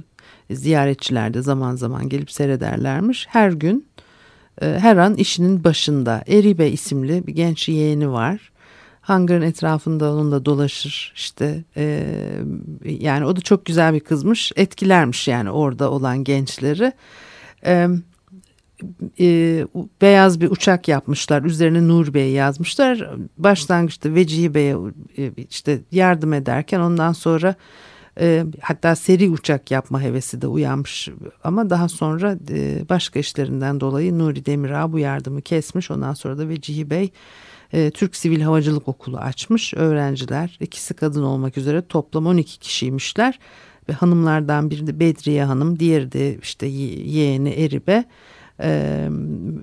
Ziyaretçiler 0.51 1.33
de 1.33 1.41
zaman 1.41 1.75
zaman 1.75 2.09
gelip 2.09 2.31
seyrederlermiş. 2.31 3.27
Her 3.29 3.51
gün 3.51 3.87
e, 4.61 4.65
her 4.65 4.97
an 4.97 5.15
işinin 5.15 5.63
başında 5.63 6.23
Eribe 6.27 6.67
isimli 6.67 7.27
bir 7.27 7.33
genç 7.33 7.69
yeğeni 7.69 8.11
var 8.11 8.52
hangarın 9.03 9.41
etrafında 9.41 10.13
onunla 10.13 10.45
dolaşır 10.45 11.13
işte 11.15 11.63
e, 11.77 12.05
yani 12.85 13.25
o 13.25 13.35
da 13.35 13.41
çok 13.41 13.65
güzel 13.65 13.93
bir 13.93 13.99
kızmış. 13.99 14.51
Etkilermiş 14.55 15.27
yani 15.27 15.51
orada 15.51 15.91
olan 15.91 16.23
gençleri. 16.23 16.91
E, 17.65 17.87
e, 19.19 19.67
beyaz 20.01 20.41
bir 20.41 20.51
uçak 20.51 20.87
yapmışlar 20.87 21.43
üzerine 21.43 21.87
Nur 21.87 22.13
Bey 22.13 22.31
yazmışlar. 22.31 23.09
Başlangıçta 23.37 24.15
Vecihi 24.15 24.53
Bey'e 24.53 24.75
işte 25.49 25.79
yardım 25.91 26.33
ederken 26.33 26.79
ondan 26.79 27.13
sonra 27.13 27.55
e, 28.19 28.45
hatta 28.61 28.95
seri 28.95 29.29
uçak 29.29 29.71
yapma 29.71 30.01
hevesi 30.01 30.41
de 30.41 30.47
uyanmış. 30.47 31.09
Ama 31.43 31.69
daha 31.69 31.89
sonra 31.89 32.37
e, 32.49 32.89
başka 32.89 33.19
işlerinden 33.19 33.79
dolayı 33.79 34.19
Nuri 34.19 34.45
Demirağ 34.45 34.91
bu 34.91 34.99
yardımı 34.99 35.41
kesmiş. 35.41 35.91
Ondan 35.91 36.13
sonra 36.13 36.37
da 36.37 36.49
Vecihi 36.49 36.89
Bey 36.89 37.11
e, 37.73 37.91
Türk 37.91 38.15
Sivil 38.15 38.41
Havacılık 38.41 38.87
Okulu 38.87 39.17
açmış. 39.17 39.73
Öğrenciler 39.73 40.57
ikisi 40.59 40.93
kadın 40.93 41.23
olmak 41.23 41.57
üzere 41.57 41.81
toplam 41.87 42.25
12 42.27 42.59
kişiymişler. 42.59 43.39
Ve 43.89 43.93
hanımlardan 43.93 44.69
biri 44.69 44.87
de 44.87 44.99
Bedriye 44.99 45.43
Hanım, 45.43 45.79
diğeri 45.79 46.11
de 46.11 46.37
işte 46.41 46.65
yeğeni 46.67 47.49
Eribe. 47.49 48.05
Ee, 48.59 49.07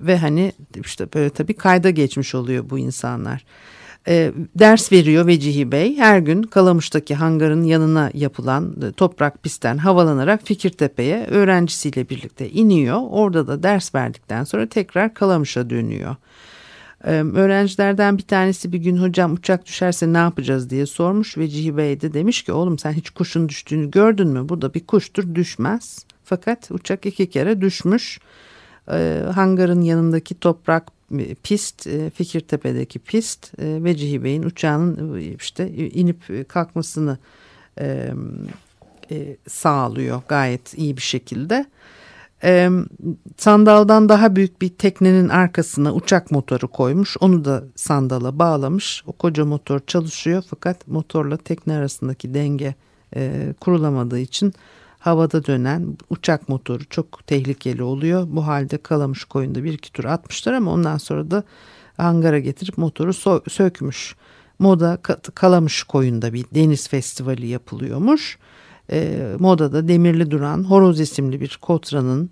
ve 0.05 0.17
hani 0.17 0.51
işte 0.85 1.07
böyle 1.13 1.29
tabii 1.29 1.53
kayda 1.53 1.89
geçmiş 1.89 2.35
oluyor 2.35 2.69
bu 2.69 2.79
insanlar. 2.79 3.45
Ee, 4.07 4.31
ders 4.55 4.91
veriyor 4.91 5.27
Vecihi 5.27 5.71
Bey. 5.71 5.97
Her 5.97 6.19
gün 6.19 6.43
Kalamış'taki 6.43 7.15
hangarın 7.15 7.63
yanına 7.63 8.11
yapılan 8.13 8.75
e, 8.81 8.91
toprak 8.91 9.43
pistten 9.43 9.77
havalanarak 9.77 10.41
Fikirtepe'ye 10.43 11.25
öğrencisiyle 11.25 12.09
birlikte 12.09 12.49
iniyor. 12.49 12.99
Orada 13.09 13.47
da 13.47 13.63
ders 13.63 13.95
verdikten 13.95 14.43
sonra 14.43 14.69
tekrar 14.69 15.13
Kalamış'a 15.13 15.69
dönüyor. 15.69 16.15
Öğrencilerden 17.03 18.17
bir 18.17 18.23
tanesi 18.23 18.73
bir 18.73 18.77
gün 18.77 18.97
hocam 18.97 19.33
uçak 19.33 19.65
düşerse 19.65 20.13
ne 20.13 20.17
yapacağız 20.17 20.69
diye 20.69 20.85
sormuş 20.85 21.37
ve 21.37 21.47
Cihi 21.47 21.77
Bey 21.77 22.01
de 22.01 22.13
demiş 22.13 22.43
ki 22.43 22.51
oğlum 22.51 22.79
sen 22.79 22.91
hiç 22.91 23.09
kuşun 23.09 23.49
düştüğünü 23.49 23.91
gördün 23.91 24.27
mü? 24.27 24.49
Bu 24.49 24.61
da 24.61 24.73
bir 24.73 24.85
kuştur 24.85 25.35
düşmez. 25.35 26.05
Fakat 26.23 26.71
uçak 26.71 27.05
iki 27.05 27.29
kere 27.29 27.61
düşmüş. 27.61 28.19
Hangarın 29.33 29.81
yanındaki 29.81 30.39
toprak 30.39 30.91
pist, 31.43 31.89
Fikirtepe'deki 32.15 32.99
pist 32.99 33.53
ve 33.59 33.95
Cihi 33.95 34.23
Bey'in 34.23 34.43
uçağının 34.43 35.19
işte 35.19 35.69
inip 35.71 36.49
kalkmasını 36.49 37.17
sağlıyor 39.47 40.21
gayet 40.27 40.77
iyi 40.77 40.97
bir 40.97 41.01
şekilde 41.01 41.65
e, 42.43 42.69
sandaldan 43.37 44.09
daha 44.09 44.35
büyük 44.35 44.61
bir 44.61 44.69
teknenin 44.69 45.29
arkasına 45.29 45.93
uçak 45.93 46.31
motoru 46.31 46.67
koymuş. 46.67 47.17
Onu 47.19 47.45
da 47.45 47.63
sandala 47.75 48.39
bağlamış. 48.39 49.03
O 49.07 49.11
koca 49.11 49.45
motor 49.45 49.79
çalışıyor 49.87 50.43
fakat 50.49 50.87
motorla 50.87 51.37
tekne 51.37 51.73
arasındaki 51.73 52.33
denge 52.33 52.75
e, 53.15 53.53
kurulamadığı 53.59 54.19
için 54.19 54.53
havada 54.99 55.45
dönen 55.45 55.97
uçak 56.09 56.49
motoru 56.49 56.85
çok 56.85 57.27
tehlikeli 57.27 57.83
oluyor. 57.83 58.27
Bu 58.29 58.47
halde 58.47 58.77
Kalamış 58.77 59.23
koyunda 59.23 59.63
bir 59.63 59.73
iki 59.73 59.91
tur 59.91 60.05
atmışlar 60.05 60.53
ama 60.53 60.71
ondan 60.71 60.97
sonra 60.97 61.31
da 61.31 61.43
hangara 61.97 62.39
getirip 62.39 62.77
motoru 62.77 63.13
so 63.13 63.41
sökmüş. 63.49 64.15
Moda 64.59 64.97
Kalamış 65.35 65.83
koyunda 65.83 66.33
bir 66.33 66.45
deniz 66.55 66.89
festivali 66.89 67.47
yapılıyormuş 67.47 68.37
e, 68.91 69.29
modada 69.39 69.87
demirli 69.87 70.31
duran 70.31 70.63
Horoz 70.63 70.99
isimli 70.99 71.41
bir 71.41 71.59
kotranın 71.61 72.29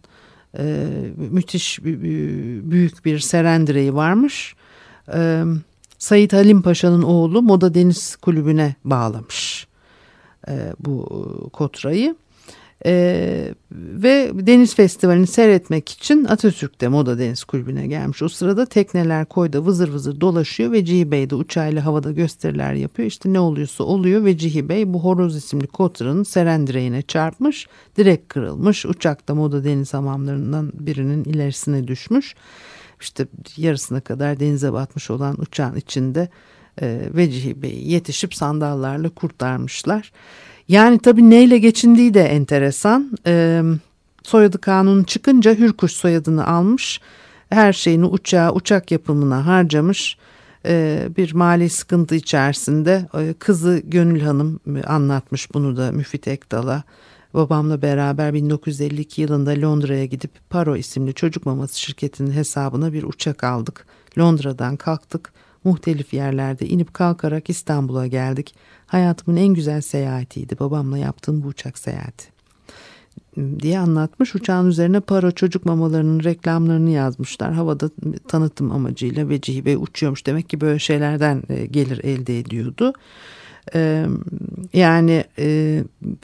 e, 0.57 0.87
müthiş 1.15 1.83
büyük 1.83 3.05
bir 3.05 3.19
serendireyi 3.19 3.95
varmış. 3.95 4.55
E, 5.13 5.43
Sayit 5.97 6.33
Halim 6.33 6.61
Paşa'nın 6.61 7.01
oğlu 7.01 7.41
Moda 7.41 7.73
Deniz 7.73 8.15
Kulübü'ne 8.15 8.75
bağlamış 8.83 9.67
e, 10.47 10.73
bu 10.79 11.49
kotrayı. 11.53 12.15
Ee, 12.85 13.53
ve 13.71 14.31
Deniz 14.33 14.75
Festivali'ni 14.75 15.27
seyretmek 15.27 15.89
için 15.89 16.25
Atatürk'te 16.25 16.87
Moda 16.87 17.19
Deniz 17.19 17.43
Kulübü'ne 17.43 17.87
gelmiş. 17.87 18.21
O 18.21 18.29
sırada 18.29 18.65
tekneler 18.65 19.25
koyda 19.25 19.65
vızır 19.65 19.89
vızır 19.89 20.21
dolaşıyor 20.21 20.71
ve 20.71 20.85
Cihi 20.85 21.11
Bey 21.11 21.29
de 21.29 21.35
uçağıyla 21.35 21.85
havada 21.85 22.11
gösteriler 22.11 22.73
yapıyor. 22.73 23.07
İşte 23.07 23.33
ne 23.33 23.39
oluyorsa 23.39 23.83
oluyor 23.83 24.25
ve 24.25 24.37
Cihi 24.37 24.69
Bey 24.69 24.93
bu 24.93 25.03
horoz 25.03 25.35
isimli 25.35 25.67
kotranın 25.67 26.23
seren 26.23 26.67
direğine 26.67 27.01
çarpmış. 27.01 27.67
Direk 27.97 28.29
kırılmış. 28.29 28.85
Uçakta 28.85 29.35
Moda 29.35 29.63
Deniz 29.63 29.93
hamamlarından 29.93 30.71
birinin 30.73 31.23
ilerisine 31.23 31.87
düşmüş. 31.87 32.35
İşte 33.01 33.27
yarısına 33.57 34.01
kadar 34.01 34.39
denize 34.39 34.73
batmış 34.73 35.11
olan 35.11 35.41
uçağın 35.41 35.75
içinde 35.75 36.29
e, 36.81 37.01
Vecihi 37.13 37.61
Bey'i 37.61 37.91
yetişip 37.91 38.35
sandallarla 38.35 39.09
kurtarmışlar. 39.09 40.11
Yani 40.67 40.99
tabii 40.99 41.29
neyle 41.29 41.57
geçindiği 41.57 42.13
de 42.13 42.21
enteresan. 42.21 43.17
E, 43.27 43.61
soyadı 44.23 44.61
kanunu 44.61 45.05
çıkınca 45.05 45.55
Hürkuş 45.55 45.91
soyadını 45.91 46.47
almış. 46.47 47.01
Her 47.49 47.73
şeyini 47.73 48.05
uçağa, 48.05 48.51
uçak 48.53 48.91
yapımına 48.91 49.45
harcamış. 49.45 50.17
E, 50.65 51.07
bir 51.17 51.33
mali 51.33 51.69
sıkıntı 51.69 52.15
içerisinde 52.15 53.07
e, 53.19 53.33
kızı 53.33 53.81
Gönül 53.83 54.21
Hanım 54.21 54.59
anlatmış 54.87 55.53
bunu 55.53 55.77
da 55.77 55.91
Müfit 55.91 56.27
Ekdal'a. 56.27 56.83
Babamla 57.33 57.81
beraber 57.81 58.33
1952 58.33 59.21
yılında 59.21 59.51
Londra'ya 59.51 60.05
gidip 60.05 60.31
Paro 60.49 60.75
isimli 60.75 61.13
çocuk 61.13 61.45
maması 61.45 61.79
şirketinin 61.79 62.31
hesabına 62.31 62.93
bir 62.93 63.03
uçak 63.03 63.43
aldık. 63.43 63.85
Londra'dan 64.17 64.77
kalktık. 64.77 65.33
Muhtelif 65.63 66.13
yerlerde 66.13 66.67
inip 66.67 66.93
kalkarak 66.93 67.49
İstanbul'a 67.49 68.07
geldik. 68.07 68.55
Hayatımın 68.87 69.37
en 69.37 69.53
güzel 69.53 69.81
seyahatiydi 69.81 70.59
babamla 70.59 70.97
yaptığım 70.97 71.43
bu 71.43 71.47
uçak 71.47 71.77
seyahati 71.77 72.39
diye 73.59 73.79
anlatmış. 73.79 74.35
Uçağın 74.35 74.67
üzerine 74.67 74.99
para 74.99 75.31
çocuk 75.31 75.65
mamalarının 75.65 76.23
reklamlarını 76.23 76.89
yazmışlar. 76.89 77.53
Havada 77.53 77.89
tanıtım 78.27 78.71
amacıyla 78.71 79.29
Vecihi 79.29 79.65
Bey 79.65 79.75
uçuyormuş. 79.75 80.25
Demek 80.25 80.49
ki 80.49 80.61
böyle 80.61 80.79
şeylerden 80.79 81.43
e, 81.49 81.65
gelir 81.65 82.03
elde 82.03 82.39
ediyordu. 82.39 82.93
Yani 84.73 85.23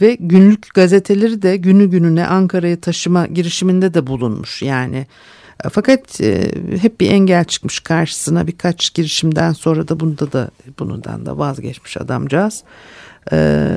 ve 0.02 0.18
günlük 0.20 0.74
gazeteleri 0.74 1.42
de 1.42 1.58
günü 1.58 1.90
gününe 1.90 2.28
Ankara'ya 2.28 2.82
taşıma 2.82 3.26
girişiminde 3.26 3.94
de 3.94 4.08
bulunmuş. 4.08 4.62
Yani 4.62 5.08
fakat 5.72 6.22
e, 6.22 6.52
hep 6.82 7.02
bir 7.02 7.12
engel 7.12 7.46
çıkmış 7.46 7.80
karşısına 7.80 8.48
birkaç 8.48 8.94
girişimden 8.94 9.52
sonra 9.52 9.88
da 9.88 10.00
bunda 10.00 10.32
da 10.32 10.50
bundan 10.80 11.26
da 11.26 11.38
vazgeçmiş 11.38 11.98
adamcağız. 11.98 12.64
E, 13.32 13.68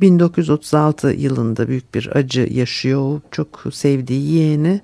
1936 0.00 1.08
yılında 1.08 1.68
büyük 1.68 1.94
bir 1.94 2.16
acı 2.16 2.48
yaşıyor. 2.50 3.20
Çok 3.30 3.64
sevdiği 3.72 4.32
yeğeni 4.32 4.80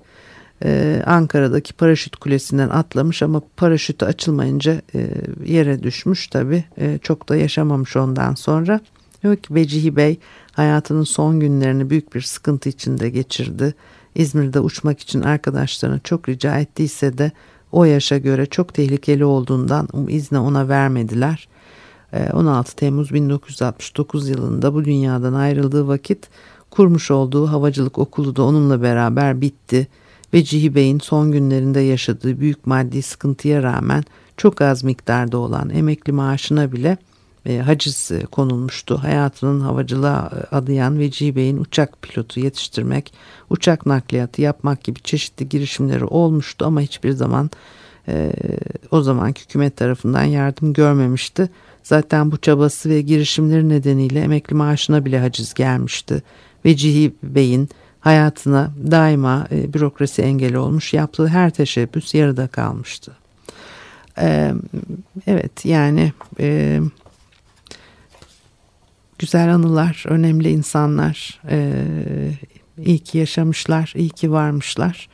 e, 0.65 1.03
Ankara'daki 1.07 1.73
paraşüt 1.73 2.17
kulesinden 2.17 2.69
atlamış 2.69 3.23
ama 3.23 3.43
paraşütü 3.57 4.05
açılmayınca 4.05 4.83
e, 4.95 5.09
yere 5.45 5.83
düşmüş 5.83 6.29
tabi. 6.29 6.65
E, 6.79 6.99
çok 7.03 7.29
da 7.29 7.37
yaşamamış 7.37 7.97
ondan 7.97 8.35
sonra. 8.35 8.81
Yok 9.23 9.39
Vecihi 9.51 9.97
Bey 9.97 10.19
hayatının 10.53 11.05
son 11.05 11.41
günlerini 11.41 11.91
büyük 11.91 12.15
bir 12.15 12.21
sıkıntı 12.21 12.69
içinde 12.69 13.11
geçirdi 13.11 13.75
İzmir'de 14.15 14.61
uçmak 14.61 15.01
için 15.01 15.23
arkadaşlarına 15.23 15.99
çok 15.99 16.29
rica 16.29 16.59
ettiyse 16.59 17.19
de 17.19 17.33
o 17.73 17.85
yaşa 17.85 18.19
göre 18.19 18.47
çok 18.47 18.75
tehlikeli 18.75 19.25
olduğundan 19.25 19.89
izni 20.09 20.39
ona 20.39 20.69
vermediler. 20.69 21.49
16 22.33 22.73
ee, 22.73 22.77
Temmuz 22.77 23.15
1969 23.15 24.29
yılında 24.29 24.75
bu 24.75 24.85
dünyadan 24.85 25.35
ayrıldığı 25.35 25.89
vakit 25.89 26.29
kurmuş 26.71 27.11
olduğu 27.11 27.47
havacılık 27.47 27.99
okulu 27.99 28.37
da 28.37 28.43
onunla 28.43 28.83
beraber 28.83 29.41
bitti 29.41 29.89
ve 30.35 30.45
Cihi 30.45 30.75
Bey'in 30.75 30.99
son 30.99 31.33
günlerinde 31.33 31.81
yaşadığı 31.81 32.41
büyük 32.41 32.67
maddi 32.67 33.03
sıkıntıya 33.03 33.63
rağmen 33.63 34.05
çok 34.37 34.61
az 34.61 34.85
miktarda 34.85 35.39
olan 35.39 35.71
emekli 35.71 36.13
maaşına 36.13 36.73
bile 36.73 36.99
e, 37.47 37.59
haciz 37.59 38.11
e, 38.11 38.21
konulmuştu. 38.21 38.99
Hayatının 39.03 39.61
havacılığa 39.61 40.31
e, 40.37 40.57
adayan 40.57 40.99
Vecihi 40.99 41.37
Bey'in 41.37 41.57
uçak 41.59 42.03
pilotu 42.03 42.41
yetiştirmek, 42.41 43.15
uçak 43.51 43.87
nakliyatı 43.87 44.43
yapmak 44.43 44.85
gibi 44.85 45.01
çeşitli 45.01 45.49
girişimleri 45.49 46.05
olmuştu 46.05 46.67
ama 46.67 46.81
hiçbir 46.81 47.11
zaman 47.11 47.51
e, 48.09 48.33
o 48.91 49.03
zamanki 49.03 49.43
hükümet 49.43 49.77
tarafından 49.77 50.25
yardım 50.25 50.73
görmemişti. 50.73 51.49
Zaten 51.83 52.33
bu 52.33 52.37
çabası 52.37 52.91
ve 52.91 53.01
girişimleri 53.01 53.69
nedeniyle 53.69 54.21
emekli 54.21 54.57
maaşına 54.57 55.05
bile 55.05 55.21
haciz 55.21 55.55
gelmişti. 55.55 56.23
Vecihi 56.65 57.15
Bey'in 57.23 57.69
hayatına 58.01 58.71
daima 58.91 59.47
e, 59.51 59.75
bürokrasi 59.75 60.23
engeli 60.23 60.59
olmuş 60.59 60.95
yaptığı 60.95 61.29
her 61.29 61.51
teşebbüs 61.51 62.15
yarıda 62.15 62.47
kalmıştı. 62.47 63.13
Evet 65.27 65.65
yani 65.65 66.13
güzel 69.19 69.55
anılar, 69.55 70.05
önemli 70.09 70.51
insanlar, 70.51 71.41
e, 71.49 71.73
iyi 72.79 72.99
ki 72.99 73.19
yaşamışlar, 73.19 73.93
iyi 73.97 74.09
ki 74.09 74.33
varmışlar. 74.33 75.09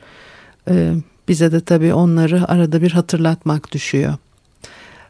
E, 0.69 0.93
bize 1.27 1.51
de 1.51 1.59
tabii 1.61 1.93
onları 1.93 2.51
arada 2.51 2.81
bir 2.81 2.91
hatırlatmak 2.91 3.71
düşüyor. 3.71 4.13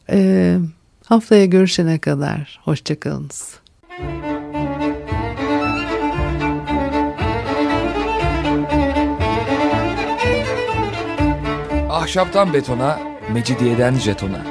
E, 0.09 0.57
haftaya 1.05 1.45
görüşene 1.45 1.99
kadar 1.99 2.59
hoşçakalınız. 2.63 3.59
Ahşaptan 11.89 12.53
betona, 12.53 12.99
mecidiyeden 13.33 13.95
jetona. 13.95 14.50